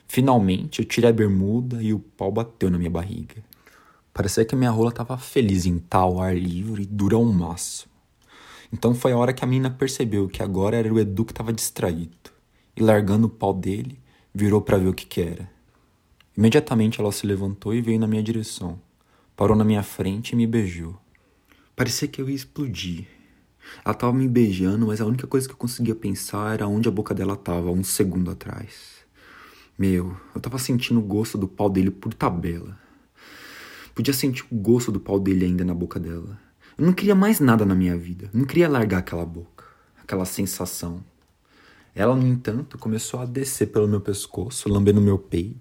Finalmente, 0.07 0.79
eu 0.79 0.85
tirei 0.85 1.11
a 1.11 1.13
bermuda 1.13 1.79
e 1.79 1.93
o 1.93 1.99
pau 1.99 2.31
bateu 2.31 2.71
na 2.71 2.79
minha 2.79 2.89
barriga. 2.89 3.43
Parecia 4.11 4.43
que 4.43 4.55
minha 4.55 4.71
rola 4.71 4.89
estava 4.89 5.19
feliz 5.19 5.67
em 5.67 5.77
tal 5.77 6.19
ar 6.19 6.35
livre 6.35 6.81
e 6.81 6.87
dura 6.87 7.17
ao 7.17 7.23
máximo. 7.23 7.91
Então 8.73 8.95
foi 8.95 9.11
a 9.11 9.17
hora 9.17 9.31
que 9.31 9.43
a 9.43 9.47
menina 9.47 9.69
percebeu 9.69 10.27
que 10.27 10.41
agora 10.41 10.75
era 10.75 10.91
o 10.91 10.99
Edu 10.99 11.23
que 11.23 11.33
estava 11.33 11.53
distraído. 11.53 12.31
E 12.75 12.81
largando 12.81 13.27
o 13.27 13.29
pau 13.29 13.53
dele, 13.53 13.99
virou 14.33 14.59
para 14.59 14.79
ver 14.79 14.87
o 14.87 14.93
que, 14.95 15.05
que 15.05 15.21
era. 15.21 15.60
Imediatamente 16.37 16.99
ela 16.99 17.11
se 17.11 17.27
levantou 17.27 17.73
e 17.73 17.81
veio 17.81 17.99
na 17.99 18.07
minha 18.07 18.23
direção. 18.23 18.79
Parou 19.35 19.55
na 19.55 19.63
minha 19.63 19.83
frente 19.83 20.31
e 20.31 20.35
me 20.35 20.47
beijou. 20.47 20.99
Parecia 21.75 22.07
que 22.07 22.21
eu 22.21 22.29
ia 22.29 22.35
explodir. 22.35 23.07
Ela 23.83 23.93
estava 23.93 24.13
me 24.13 24.27
beijando, 24.27 24.87
mas 24.87 25.01
a 25.01 25.05
única 25.05 25.27
coisa 25.27 25.47
que 25.47 25.53
eu 25.53 25.57
conseguia 25.57 25.95
pensar 25.95 26.53
era 26.53 26.67
onde 26.67 26.87
a 26.87 26.91
boca 26.91 27.13
dela 27.13 27.33
estava, 27.33 27.71
um 27.71 27.83
segundo 27.83 28.31
atrás. 28.31 29.01
Meu, 29.77 30.15
eu 30.33 30.37
estava 30.37 30.57
sentindo 30.57 30.99
o 30.99 31.03
gosto 31.03 31.37
do 31.37 31.47
pau 31.47 31.69
dele 31.69 31.91
por 31.91 32.13
tabela. 32.13 32.77
Podia 33.95 34.13
sentir 34.13 34.45
o 34.51 34.55
gosto 34.55 34.91
do 34.91 34.99
pau 34.99 35.19
dele 35.19 35.45
ainda 35.45 35.65
na 35.65 35.73
boca 35.73 35.99
dela. 35.99 36.39
Eu 36.77 36.85
não 36.85 36.93
queria 36.93 37.15
mais 37.15 37.39
nada 37.39 37.65
na 37.65 37.75
minha 37.75 37.97
vida. 37.97 38.29
não 38.33 38.45
queria 38.45 38.69
largar 38.69 38.99
aquela 38.99 39.25
boca, 39.25 39.65
aquela 40.01 40.25
sensação. 40.25 41.03
Ela, 41.93 42.15
no 42.15 42.25
entanto, 42.25 42.77
começou 42.77 43.19
a 43.19 43.25
descer 43.25 43.67
pelo 43.67 43.87
meu 43.87 43.99
pescoço, 43.99 44.69
lambendo 44.69 45.01
meu 45.01 45.17
peito, 45.17 45.59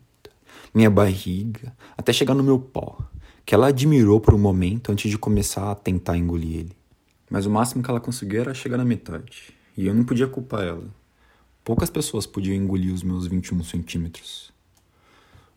minha 0.72 0.90
barriga, 0.90 1.74
até 1.96 2.12
chegar 2.12 2.35
no 2.35 2.42
meu 2.42 2.59
pó, 2.59 2.98
que 3.44 3.54
ela 3.54 3.68
admirou 3.68 4.20
por 4.20 4.35
um 4.35 4.38
momento 4.38 4.92
antes 4.92 5.11
de 5.11 5.18
começar 5.18 5.70
a 5.70 5.74
tentar 5.74 6.16
engolir 6.16 6.61
ele. 6.61 6.76
Mas 7.28 7.46
o 7.46 7.50
máximo 7.50 7.83
que 7.83 7.90
ela 7.90 8.00
conseguiu 8.00 8.40
era 8.40 8.54
chegar 8.54 8.76
na 8.76 8.85
metade, 8.85 9.54
e 9.76 9.87
eu 9.87 9.94
não 9.94 10.04
podia 10.04 10.26
culpar 10.26 10.62
ela. 10.62 10.88
Poucas 11.64 11.90
pessoas 11.90 12.26
podiam 12.26 12.56
engolir 12.56 12.92
os 12.92 13.02
meus 13.02 13.26
21 13.26 13.62
centímetros. 13.64 14.50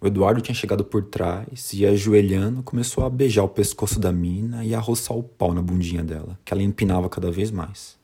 O 0.01 0.07
Eduardo 0.07 0.41
tinha 0.41 0.53
chegado 0.53 0.83
por 0.83 1.03
trás 1.03 1.71
e, 1.71 1.85
ajoelhando, 1.85 2.61
começou 2.61 3.05
a 3.05 3.09
beijar 3.09 3.43
o 3.43 3.47
pescoço 3.47 3.99
da 3.99 4.11
mina 4.11 4.65
e 4.65 4.75
a 4.75 4.79
roçar 4.79 5.15
o 5.15 5.23
pau 5.23 5.53
na 5.53 5.61
bundinha 5.61 6.03
dela, 6.03 6.37
que 6.43 6.53
ela 6.53 6.61
empinava 6.61 7.07
cada 7.07 7.31
vez 7.31 7.51
mais. 7.51 7.97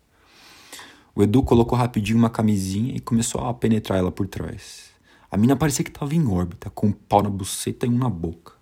O 1.13 1.21
Edu 1.21 1.43
colocou 1.43 1.77
rapidinho 1.77 2.17
uma 2.17 2.29
camisinha 2.29 2.95
e 2.95 3.01
começou 3.01 3.41
a 3.41 3.53
penetrar 3.53 3.99
ela 3.99 4.11
por 4.11 4.27
trás. 4.27 4.88
A 5.31 5.37
mina 5.37 5.55
parecia 5.55 5.85
que 5.85 5.91
tava 5.91 6.15
em 6.15 6.27
órbita, 6.27 6.69
com 6.71 6.87
um 6.87 6.91
pau 6.91 7.21
na 7.21 7.29
buceta 7.29 7.85
e 7.85 7.89
um 7.89 7.97
na 7.97 8.09
boca. 8.09 8.53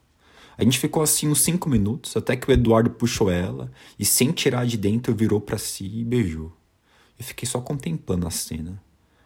A 0.58 0.64
gente 0.64 0.80
ficou 0.80 1.02
assim 1.02 1.30
uns 1.30 1.42
cinco 1.42 1.70
minutos, 1.70 2.18
até 2.18 2.36
que 2.36 2.50
o 2.50 2.52
Eduardo 2.52 2.90
puxou 2.90 3.30
ela 3.30 3.72
e, 3.98 4.04
sem 4.04 4.32
tirar 4.32 4.66
de 4.66 4.76
dentro, 4.76 5.16
virou 5.16 5.40
para 5.40 5.58
si 5.58 5.86
e 5.86 6.04
beijou. 6.04 6.52
Eu 7.18 7.24
fiquei 7.24 7.48
só 7.48 7.62
contemplando 7.62 8.28
a 8.28 8.32
cena. 8.32 8.82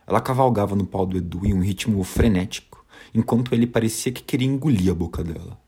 Ela 0.06 0.22
cavalgava 0.22 0.76
no 0.76 0.86
pau 0.86 1.06
do 1.06 1.18
Edu 1.18 1.46
em 1.46 1.54
um 1.54 1.62
ritmo 1.62 2.04
frenético, 2.04 2.86
enquanto 3.14 3.54
ele 3.56 3.66
parecia 3.66 4.12
que 4.12 4.22
queria 4.22 4.48
engolir 4.48 4.92
a 4.92 4.96
boca 4.96 5.24
dela. 5.24 5.60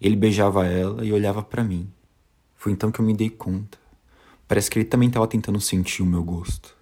Ele 0.00 0.16
beijava 0.16 0.66
ela 0.66 1.04
e 1.04 1.12
olhava 1.12 1.42
para 1.42 1.62
mim. 1.62 1.90
Foi 2.54 2.72
então 2.72 2.90
que 2.90 3.00
eu 3.00 3.04
me 3.04 3.12
dei 3.12 3.28
conta. 3.28 3.78
Parece 4.48 4.70
que 4.70 4.78
ele 4.78 4.86
também 4.86 5.08
estava 5.08 5.26
tentando 5.26 5.60
sentir 5.60 6.02
o 6.02 6.06
meu 6.06 6.22
gosto. 6.22 6.74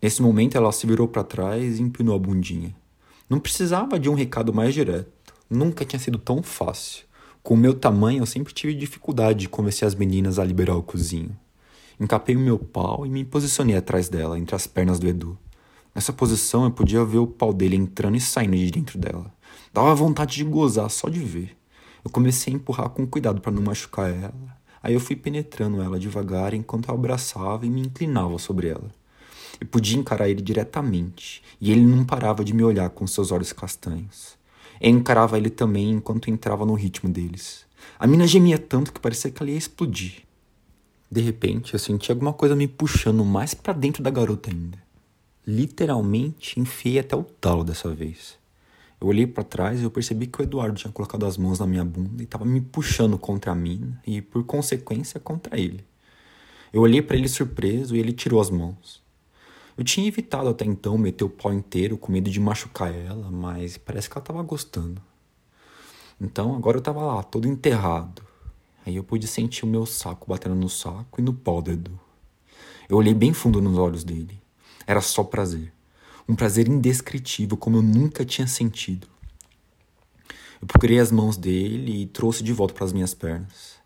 Nesse 0.00 0.22
momento, 0.22 0.56
ela 0.56 0.70
se 0.70 0.86
virou 0.86 1.08
para 1.08 1.24
trás 1.24 1.78
e 1.78 1.82
empinou 1.82 2.14
a 2.14 2.18
bundinha. 2.18 2.74
Não 3.28 3.38
precisava 3.38 3.98
de 3.98 4.08
um 4.08 4.14
recado 4.14 4.54
mais 4.54 4.72
direto. 4.72 5.34
Nunca 5.50 5.84
tinha 5.84 6.00
sido 6.00 6.18
tão 6.18 6.42
fácil. 6.42 7.04
Com 7.42 7.54
o 7.54 7.56
meu 7.58 7.74
tamanho, 7.74 8.22
eu 8.22 8.26
sempre 8.26 8.54
tive 8.54 8.74
dificuldade 8.74 9.40
de 9.40 9.48
convencer 9.48 9.86
as 9.86 9.94
meninas 9.94 10.38
a 10.38 10.44
liberar 10.44 10.76
o 10.76 10.82
cozinho. 10.82 11.36
Encapei 12.00 12.36
o 12.36 12.40
meu 12.40 12.58
pau 12.58 13.04
e 13.04 13.10
me 13.10 13.24
posicionei 13.24 13.76
atrás 13.76 14.08
dela, 14.08 14.38
entre 14.38 14.54
as 14.54 14.66
pernas 14.66 14.98
do 14.98 15.06
Edu. 15.06 15.38
Nessa 15.94 16.12
posição, 16.12 16.64
eu 16.64 16.70
podia 16.70 17.04
ver 17.04 17.18
o 17.18 17.26
pau 17.26 17.52
dele 17.52 17.76
entrando 17.76 18.16
e 18.16 18.20
saindo 18.20 18.56
de 18.56 18.70
dentro 18.70 18.98
dela. 18.98 19.30
Dava 19.74 19.94
vontade 19.94 20.36
de 20.36 20.44
gozar 20.44 20.88
só 20.88 21.08
de 21.08 21.20
ver. 21.20 21.56
Eu 22.04 22.10
comecei 22.10 22.52
a 22.52 22.56
empurrar 22.56 22.88
com 22.90 23.06
cuidado 23.06 23.40
para 23.40 23.52
não 23.52 23.62
machucar 23.62 24.10
ela. 24.10 24.58
Aí 24.82 24.94
eu 24.94 25.00
fui 25.00 25.16
penetrando 25.16 25.82
ela 25.82 25.98
devagar 25.98 26.54
enquanto 26.54 26.88
eu 26.88 26.94
abraçava 26.94 27.66
e 27.66 27.70
me 27.70 27.82
inclinava 27.82 28.38
sobre 28.38 28.68
ela. 28.68 28.97
Eu 29.60 29.66
podia 29.66 29.98
encarar 29.98 30.28
ele 30.28 30.40
diretamente, 30.40 31.42
e 31.60 31.72
ele 31.72 31.82
não 31.82 32.04
parava 32.04 32.44
de 32.44 32.52
me 32.52 32.62
olhar 32.62 32.88
com 32.90 33.06
seus 33.06 33.32
olhos 33.32 33.52
castanhos. 33.52 34.36
Eu 34.80 34.90
encarava 34.90 35.36
ele 35.36 35.50
também 35.50 35.90
enquanto 35.90 36.30
entrava 36.30 36.64
no 36.64 36.74
ritmo 36.74 37.10
deles. 37.10 37.66
A 37.98 38.06
mina 38.06 38.26
gemia 38.26 38.58
tanto 38.58 38.92
que 38.92 39.00
parecia 39.00 39.30
que 39.30 39.42
ela 39.42 39.50
ia 39.50 39.58
explodir. 39.58 40.22
De 41.10 41.20
repente, 41.20 41.72
eu 41.72 41.78
senti 41.78 42.12
alguma 42.12 42.32
coisa 42.32 42.54
me 42.54 42.68
puxando 42.68 43.24
mais 43.24 43.54
para 43.54 43.72
dentro 43.72 44.02
da 44.02 44.10
garota 44.10 44.50
ainda. 44.50 44.78
Literalmente 45.46 46.60
enfiei 46.60 46.98
até 46.98 47.16
o 47.16 47.24
talo 47.24 47.64
dessa 47.64 47.92
vez. 47.92 48.38
Eu 49.00 49.06
olhei 49.06 49.26
para 49.26 49.44
trás 49.44 49.80
e 49.80 49.84
eu 49.84 49.90
percebi 49.90 50.26
que 50.26 50.40
o 50.40 50.42
Eduardo 50.42 50.76
tinha 50.76 50.92
colocado 50.92 51.24
as 51.24 51.36
mãos 51.36 51.58
na 51.58 51.66
minha 51.66 51.84
bunda 51.84 52.22
e 52.22 52.24
estava 52.24 52.44
me 52.44 52.60
puxando 52.60 53.16
contra 53.16 53.52
a 53.52 53.54
mina 53.54 54.00
e, 54.06 54.20
por 54.20 54.44
consequência, 54.44 55.18
contra 55.18 55.58
ele. 55.58 55.84
Eu 56.72 56.82
olhei 56.82 57.00
para 57.00 57.16
ele 57.16 57.28
surpreso 57.28 57.96
e 57.96 57.98
ele 57.98 58.12
tirou 58.12 58.40
as 58.40 58.50
mãos. 58.50 59.00
Eu 59.78 59.84
tinha 59.84 60.08
evitado 60.08 60.48
até 60.48 60.64
então 60.64 60.98
meter 60.98 61.22
o 61.22 61.30
pau 61.30 61.54
inteiro 61.54 61.96
com 61.96 62.10
medo 62.10 62.28
de 62.28 62.40
machucar 62.40 62.92
ela, 62.92 63.30
mas 63.30 63.78
parece 63.78 64.10
que 64.10 64.18
ela 64.18 64.24
estava 64.24 64.42
gostando. 64.42 65.00
Então 66.20 66.52
agora 66.56 66.78
eu 66.78 66.80
estava 66.80 67.00
lá, 67.00 67.22
todo 67.22 67.46
enterrado. 67.46 68.20
Aí 68.84 68.96
eu 68.96 69.04
pude 69.04 69.28
sentir 69.28 69.64
o 69.64 69.68
meu 69.68 69.86
saco 69.86 70.28
batendo 70.28 70.56
no 70.56 70.68
saco 70.68 71.20
e 71.20 71.22
no 71.22 71.32
pau 71.32 71.62
do 71.62 71.70
Edu. 71.70 72.00
Eu 72.88 72.96
olhei 72.96 73.14
bem 73.14 73.32
fundo 73.32 73.62
nos 73.62 73.78
olhos 73.78 74.02
dele. 74.02 74.42
Era 74.84 75.00
só 75.00 75.22
prazer. 75.22 75.72
Um 76.28 76.34
prazer 76.34 76.66
indescritível, 76.66 77.56
como 77.56 77.76
eu 77.76 77.82
nunca 77.82 78.24
tinha 78.24 78.48
sentido. 78.48 79.06
Eu 80.60 80.66
procurei 80.66 80.98
as 80.98 81.12
mãos 81.12 81.36
dele 81.36 82.02
e 82.02 82.06
trouxe 82.06 82.42
de 82.42 82.52
volta 82.52 82.74
para 82.74 82.84
as 82.84 82.92
minhas 82.92 83.14
pernas. 83.14 83.76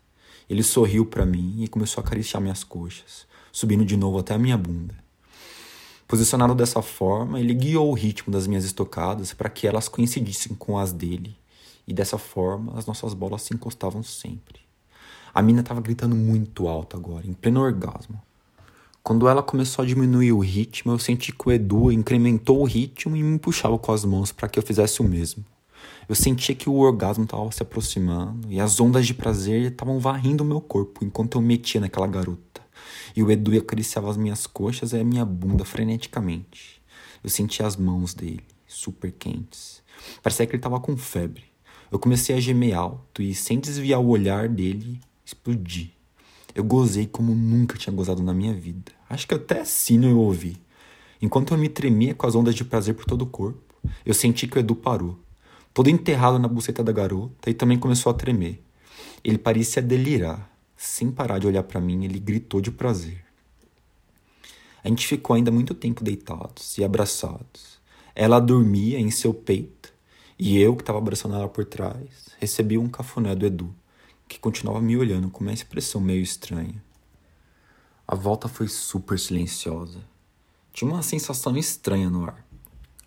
Ele 0.49 0.63
sorriu 0.63 1.05
para 1.05 1.23
mim 1.23 1.61
e 1.61 1.67
começou 1.67 2.01
a 2.01 2.03
acariciar 2.03 2.41
minhas 2.41 2.63
coxas, 2.63 3.27
subindo 3.51 3.85
de 3.85 3.95
novo 3.95 4.17
até 4.17 4.33
a 4.33 4.39
minha 4.39 4.57
bunda. 4.57 5.02
Posicionado 6.13 6.53
dessa 6.53 6.79
forma, 6.79 7.39
ele 7.39 7.55
guiou 7.55 7.89
o 7.89 7.95
ritmo 7.95 8.31
das 8.31 8.45
minhas 8.45 8.63
estocadas 8.63 9.33
para 9.33 9.49
que 9.49 9.65
elas 9.65 9.87
coincidissem 9.87 10.55
com 10.55 10.77
as 10.77 10.91
dele, 10.91 11.35
e 11.87 11.91
dessa 11.91 12.19
forma 12.19 12.77
as 12.77 12.85
nossas 12.85 13.15
bolas 13.15 13.41
se 13.41 13.55
encostavam 13.55 14.03
sempre. 14.03 14.59
A 15.33 15.41
mina 15.41 15.61
estava 15.61 15.81
gritando 15.81 16.15
muito 16.15 16.67
alto 16.67 16.95
agora, 16.95 17.25
em 17.25 17.33
pleno 17.33 17.61
orgasmo. 17.61 18.21
Quando 19.01 19.27
ela 19.27 19.41
começou 19.41 19.81
a 19.81 19.87
diminuir 19.87 20.33
o 20.33 20.37
ritmo, 20.37 20.91
eu 20.91 20.99
senti 20.99 21.31
que 21.31 21.49
o 21.49 21.51
Edu 21.51 21.91
incrementou 21.91 22.61
o 22.61 22.65
ritmo 22.65 23.15
e 23.17 23.23
me 23.23 23.39
puxava 23.39 23.79
com 23.79 23.91
as 23.91 24.05
mãos 24.05 24.31
para 24.31 24.47
que 24.47 24.59
eu 24.59 24.63
fizesse 24.63 25.01
o 25.01 25.03
mesmo. 25.03 25.43
Eu 26.07 26.13
sentia 26.13 26.53
que 26.53 26.69
o 26.69 26.75
orgasmo 26.75 27.23
estava 27.23 27.51
se 27.51 27.63
aproximando 27.63 28.51
e 28.51 28.59
as 28.59 28.79
ondas 28.79 29.07
de 29.07 29.15
prazer 29.15 29.71
estavam 29.71 29.99
varrendo 29.99 30.43
o 30.43 30.47
meu 30.47 30.61
corpo 30.61 31.03
enquanto 31.03 31.39
eu 31.39 31.41
metia 31.41 31.81
naquela 31.81 32.05
garota. 32.05 32.62
E 33.15 33.23
o 33.23 33.31
Edu 33.31 33.57
acariciava 33.57 34.09
as 34.09 34.17
minhas 34.17 34.47
coxas 34.47 34.93
e 34.93 34.99
a 34.99 35.03
minha 35.03 35.25
bunda 35.25 35.65
freneticamente. 35.65 36.81
Eu 37.23 37.29
sentia 37.29 37.65
as 37.65 37.75
mãos 37.75 38.13
dele, 38.13 38.43
super 38.67 39.11
quentes. 39.11 39.81
Parecia 40.21 40.45
que 40.45 40.51
ele 40.51 40.59
estava 40.59 40.79
com 40.79 40.97
febre. 40.97 41.43
Eu 41.91 41.99
comecei 41.99 42.35
a 42.35 42.39
gemer 42.39 42.73
alto 42.73 43.21
e, 43.21 43.35
sem 43.35 43.59
desviar 43.59 43.99
o 43.99 44.07
olhar 44.07 44.49
dele, 44.49 44.99
explodi. 45.23 45.93
Eu 46.55 46.63
gozei 46.63 47.07
como 47.07 47.33
nunca 47.33 47.77
tinha 47.77 47.95
gozado 47.95 48.21
na 48.21 48.33
minha 48.33 48.53
vida. 48.53 48.91
Acho 49.09 49.27
que 49.27 49.33
até 49.33 49.63
sino 49.63 50.07
eu 50.07 50.19
ouvi. 50.19 50.57
Enquanto 51.21 51.53
eu 51.53 51.57
me 51.57 51.69
tremia 51.69 52.13
com 52.13 52.27
as 52.27 52.35
ondas 52.35 52.53
de 52.53 52.65
prazer 52.65 52.95
por 52.95 53.05
todo 53.05 53.21
o 53.21 53.27
corpo, 53.27 53.61
eu 54.05 54.13
senti 54.13 54.47
que 54.47 54.57
o 54.57 54.59
Edu 54.59 54.75
parou, 54.75 55.17
todo 55.73 55.89
enterrado 55.89 56.37
na 56.37 56.47
buceta 56.47 56.83
da 56.83 56.91
garota, 56.91 57.49
e 57.49 57.53
também 57.53 57.79
começou 57.79 58.09
a 58.11 58.13
tremer. 58.13 58.61
Ele 59.23 59.37
parecia 59.37 59.81
delirar. 59.81 60.51
Sem 60.85 61.09
parar 61.09 61.39
de 61.39 61.47
olhar 61.47 61.63
para 61.63 61.79
mim, 61.79 62.03
ele 62.03 62.19
gritou 62.19 62.59
de 62.59 62.69
prazer. 62.69 63.23
A 64.83 64.89
gente 64.89 65.07
ficou 65.07 65.33
ainda 65.33 65.49
muito 65.49 65.73
tempo 65.73 66.03
deitados 66.03 66.77
e 66.77 66.83
abraçados. 66.83 67.79
Ela 68.13 68.37
dormia 68.37 68.99
em 68.99 69.09
seu 69.09 69.33
peito 69.33 69.93
e 70.37 70.59
eu, 70.59 70.75
que 70.75 70.81
estava 70.81 70.97
abraçando 70.97 71.35
ela 71.35 71.47
por 71.47 71.63
trás, 71.63 72.27
recebi 72.37 72.77
um 72.77 72.89
cafuné 72.89 73.33
do 73.33 73.45
Edu, 73.45 73.73
que 74.27 74.37
continuava 74.37 74.81
me 74.81 74.97
olhando 74.97 75.29
com 75.29 75.39
uma 75.39 75.53
expressão 75.53 76.01
meio 76.01 76.21
estranha. 76.21 76.83
A 78.05 78.13
volta 78.13 78.49
foi 78.49 78.67
super 78.67 79.17
silenciosa. 79.17 79.99
Tinha 80.73 80.91
uma 80.91 81.01
sensação 81.01 81.55
estranha 81.55 82.09
no 82.09 82.25
ar. 82.25 82.45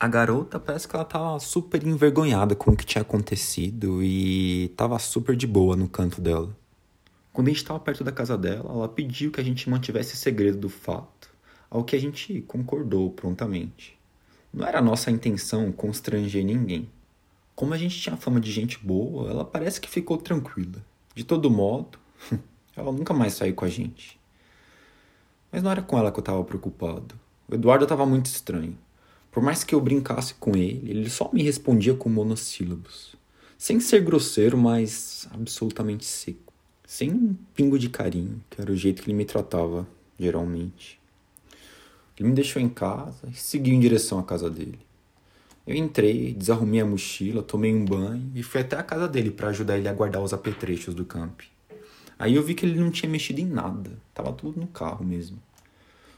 A 0.00 0.08
garota 0.08 0.58
parece 0.58 0.88
que 0.88 0.96
ela 0.96 1.04
estava 1.04 1.38
super 1.40 1.86
envergonhada 1.86 2.54
com 2.54 2.70
o 2.70 2.76
que 2.76 2.86
tinha 2.86 3.02
acontecido 3.02 4.02
e 4.02 4.64
estava 4.64 4.98
super 4.98 5.36
de 5.36 5.46
boa 5.46 5.76
no 5.76 5.90
canto 5.90 6.22
dela. 6.22 6.56
Quando 7.36 7.48
a 7.48 7.50
gente 7.50 7.58
estava 7.58 7.78
perto 7.78 8.02
da 8.02 8.10
casa 8.10 8.38
dela, 8.38 8.72
ela 8.72 8.88
pediu 8.88 9.30
que 9.30 9.38
a 9.38 9.44
gente 9.44 9.68
mantivesse 9.68 10.16
segredo 10.16 10.56
do 10.56 10.70
fato, 10.70 11.30
ao 11.68 11.84
que 11.84 11.94
a 11.94 11.98
gente 12.00 12.40
concordou 12.48 13.10
prontamente. 13.10 13.94
Não 14.50 14.66
era 14.66 14.80
nossa 14.80 15.10
intenção 15.10 15.70
constranger 15.70 16.42
ninguém. 16.42 16.88
Como 17.54 17.74
a 17.74 17.76
gente 17.76 18.00
tinha 18.00 18.16
fama 18.16 18.40
de 18.40 18.50
gente 18.50 18.78
boa, 18.78 19.28
ela 19.28 19.44
parece 19.44 19.78
que 19.78 19.90
ficou 19.90 20.16
tranquila. 20.16 20.82
De 21.14 21.24
todo 21.24 21.50
modo, 21.50 21.98
ela 22.74 22.90
nunca 22.90 23.12
mais 23.12 23.34
saiu 23.34 23.54
com 23.54 23.66
a 23.66 23.68
gente. 23.68 24.18
Mas 25.52 25.62
não 25.62 25.70
era 25.70 25.82
com 25.82 25.98
ela 25.98 26.10
que 26.10 26.18
eu 26.18 26.22
estava 26.22 26.42
preocupado. 26.42 27.20
O 27.46 27.54
Eduardo 27.54 27.84
estava 27.84 28.06
muito 28.06 28.24
estranho. 28.24 28.78
Por 29.30 29.42
mais 29.42 29.62
que 29.62 29.74
eu 29.74 29.80
brincasse 29.82 30.32
com 30.36 30.56
ele, 30.56 30.90
ele 30.90 31.10
só 31.10 31.30
me 31.34 31.42
respondia 31.42 31.92
com 31.92 32.08
monossílabos. 32.08 33.14
Sem 33.58 33.78
ser 33.78 34.02
grosseiro, 34.02 34.56
mas 34.56 35.28
absolutamente 35.34 36.06
seco 36.06 36.45
sem 36.86 37.12
um 37.12 37.34
pingo 37.52 37.78
de 37.78 37.88
carinho, 37.88 38.40
que 38.48 38.60
era 38.60 38.70
o 38.70 38.76
jeito 38.76 39.02
que 39.02 39.10
ele 39.10 39.16
me 39.16 39.24
tratava, 39.24 39.86
geralmente. 40.18 41.00
Ele 42.16 42.28
me 42.28 42.34
deixou 42.34 42.62
em 42.62 42.68
casa 42.68 43.28
e 43.28 43.34
seguiu 43.34 43.74
em 43.74 43.80
direção 43.80 44.20
à 44.20 44.22
casa 44.22 44.48
dele. 44.48 44.78
Eu 45.66 45.74
entrei, 45.74 46.32
desarrumei 46.32 46.80
a 46.80 46.86
mochila, 46.86 47.42
tomei 47.42 47.74
um 47.74 47.84
banho 47.84 48.30
e 48.36 48.42
fui 48.42 48.60
até 48.60 48.76
a 48.76 48.84
casa 48.84 49.08
dele 49.08 49.32
para 49.32 49.48
ajudar 49.48 49.76
ele 49.76 49.88
a 49.88 49.92
guardar 49.92 50.22
os 50.22 50.32
apetrechos 50.32 50.94
do 50.94 51.04
camp. 51.04 51.40
Aí 52.16 52.36
eu 52.36 52.42
vi 52.42 52.54
que 52.54 52.64
ele 52.64 52.78
não 52.78 52.90
tinha 52.90 53.10
mexido 53.10 53.40
em 53.40 53.46
nada, 53.46 53.90
tava 54.14 54.32
tudo 54.32 54.60
no 54.60 54.68
carro 54.68 55.04
mesmo. 55.04 55.42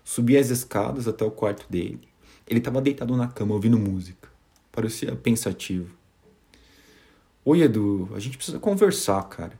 Subi 0.04 0.36
as 0.36 0.50
escadas 0.50 1.08
até 1.08 1.24
o 1.24 1.30
quarto 1.30 1.66
dele. 1.68 2.06
Ele 2.46 2.58
estava 2.58 2.80
deitado 2.80 3.16
na 3.16 3.26
cama 3.26 3.54
ouvindo 3.54 3.78
música. 3.78 4.28
Parecia 4.70 5.16
pensativo. 5.16 5.96
Oi, 7.44 7.62
Edu, 7.62 8.08
a 8.14 8.18
gente 8.18 8.36
precisa 8.36 8.58
conversar, 8.58 9.22
cara. 9.24 9.58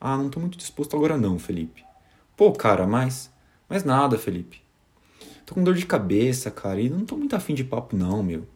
Ah, 0.00 0.16
não 0.16 0.28
tô 0.28 0.38
muito 0.38 0.56
disposto 0.56 0.96
agora 0.96 1.16
não, 1.16 1.38
Felipe. 1.38 1.84
Pô, 2.36 2.52
cara, 2.52 2.86
mas. 2.86 3.30
Mas 3.68 3.84
nada, 3.84 4.16
Felipe. 4.16 4.62
Tô 5.44 5.54
com 5.54 5.64
dor 5.64 5.74
de 5.74 5.86
cabeça, 5.86 6.50
cara, 6.50 6.80
e 6.80 6.88
não 6.88 7.04
tô 7.04 7.16
muito 7.16 7.34
afim 7.34 7.54
de 7.54 7.64
papo, 7.64 7.96
não, 7.96 8.22
meu. 8.22 8.46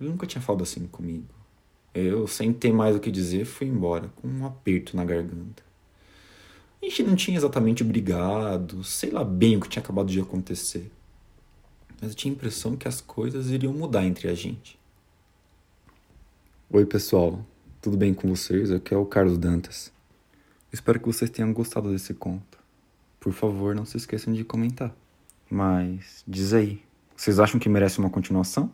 Ele 0.00 0.10
nunca 0.10 0.26
tinha 0.26 0.42
falado 0.42 0.62
assim 0.62 0.86
comigo. 0.86 1.26
Eu, 1.94 2.26
sem 2.26 2.52
ter 2.52 2.72
mais 2.72 2.94
o 2.94 3.00
que 3.00 3.10
dizer, 3.10 3.44
fui 3.44 3.66
embora, 3.66 4.10
com 4.16 4.28
um 4.28 4.46
aperto 4.46 4.96
na 4.96 5.04
garganta. 5.04 5.62
A 6.82 6.86
gente 6.86 7.02
não 7.02 7.14
tinha 7.14 7.36
exatamente 7.36 7.84
brigado, 7.84 8.82
sei 8.82 9.10
lá 9.10 9.22
bem 9.22 9.56
o 9.56 9.60
que 9.60 9.68
tinha 9.68 9.82
acabado 9.82 10.10
de 10.10 10.20
acontecer. 10.20 10.90
Mas 12.00 12.10
eu 12.10 12.16
tinha 12.16 12.32
a 12.32 12.34
impressão 12.34 12.76
que 12.76 12.88
as 12.88 13.00
coisas 13.00 13.50
iriam 13.50 13.72
mudar 13.72 14.04
entre 14.04 14.28
a 14.28 14.34
gente. 14.34 14.78
Oi, 16.70 16.86
pessoal. 16.86 17.44
Tudo 17.82 17.96
bem 17.96 18.14
com 18.14 18.28
vocês? 18.28 18.70
Aqui 18.70 18.94
é 18.94 18.96
o 18.96 19.04
Carlos 19.04 19.36
Dantas. 19.36 19.92
Espero 20.72 21.00
que 21.00 21.06
vocês 21.06 21.30
tenham 21.30 21.52
gostado 21.52 21.90
desse 21.90 22.14
conto. 22.14 22.58
Por 23.18 23.32
favor, 23.32 23.74
não 23.74 23.84
se 23.84 23.96
esqueçam 23.96 24.32
de 24.32 24.44
comentar. 24.44 24.94
Mas 25.50 26.24
diz 26.26 26.52
aí, 26.52 26.82
vocês 27.16 27.40
acham 27.40 27.58
que 27.58 27.68
merece 27.68 27.98
uma 27.98 28.08
continuação? 28.08 28.72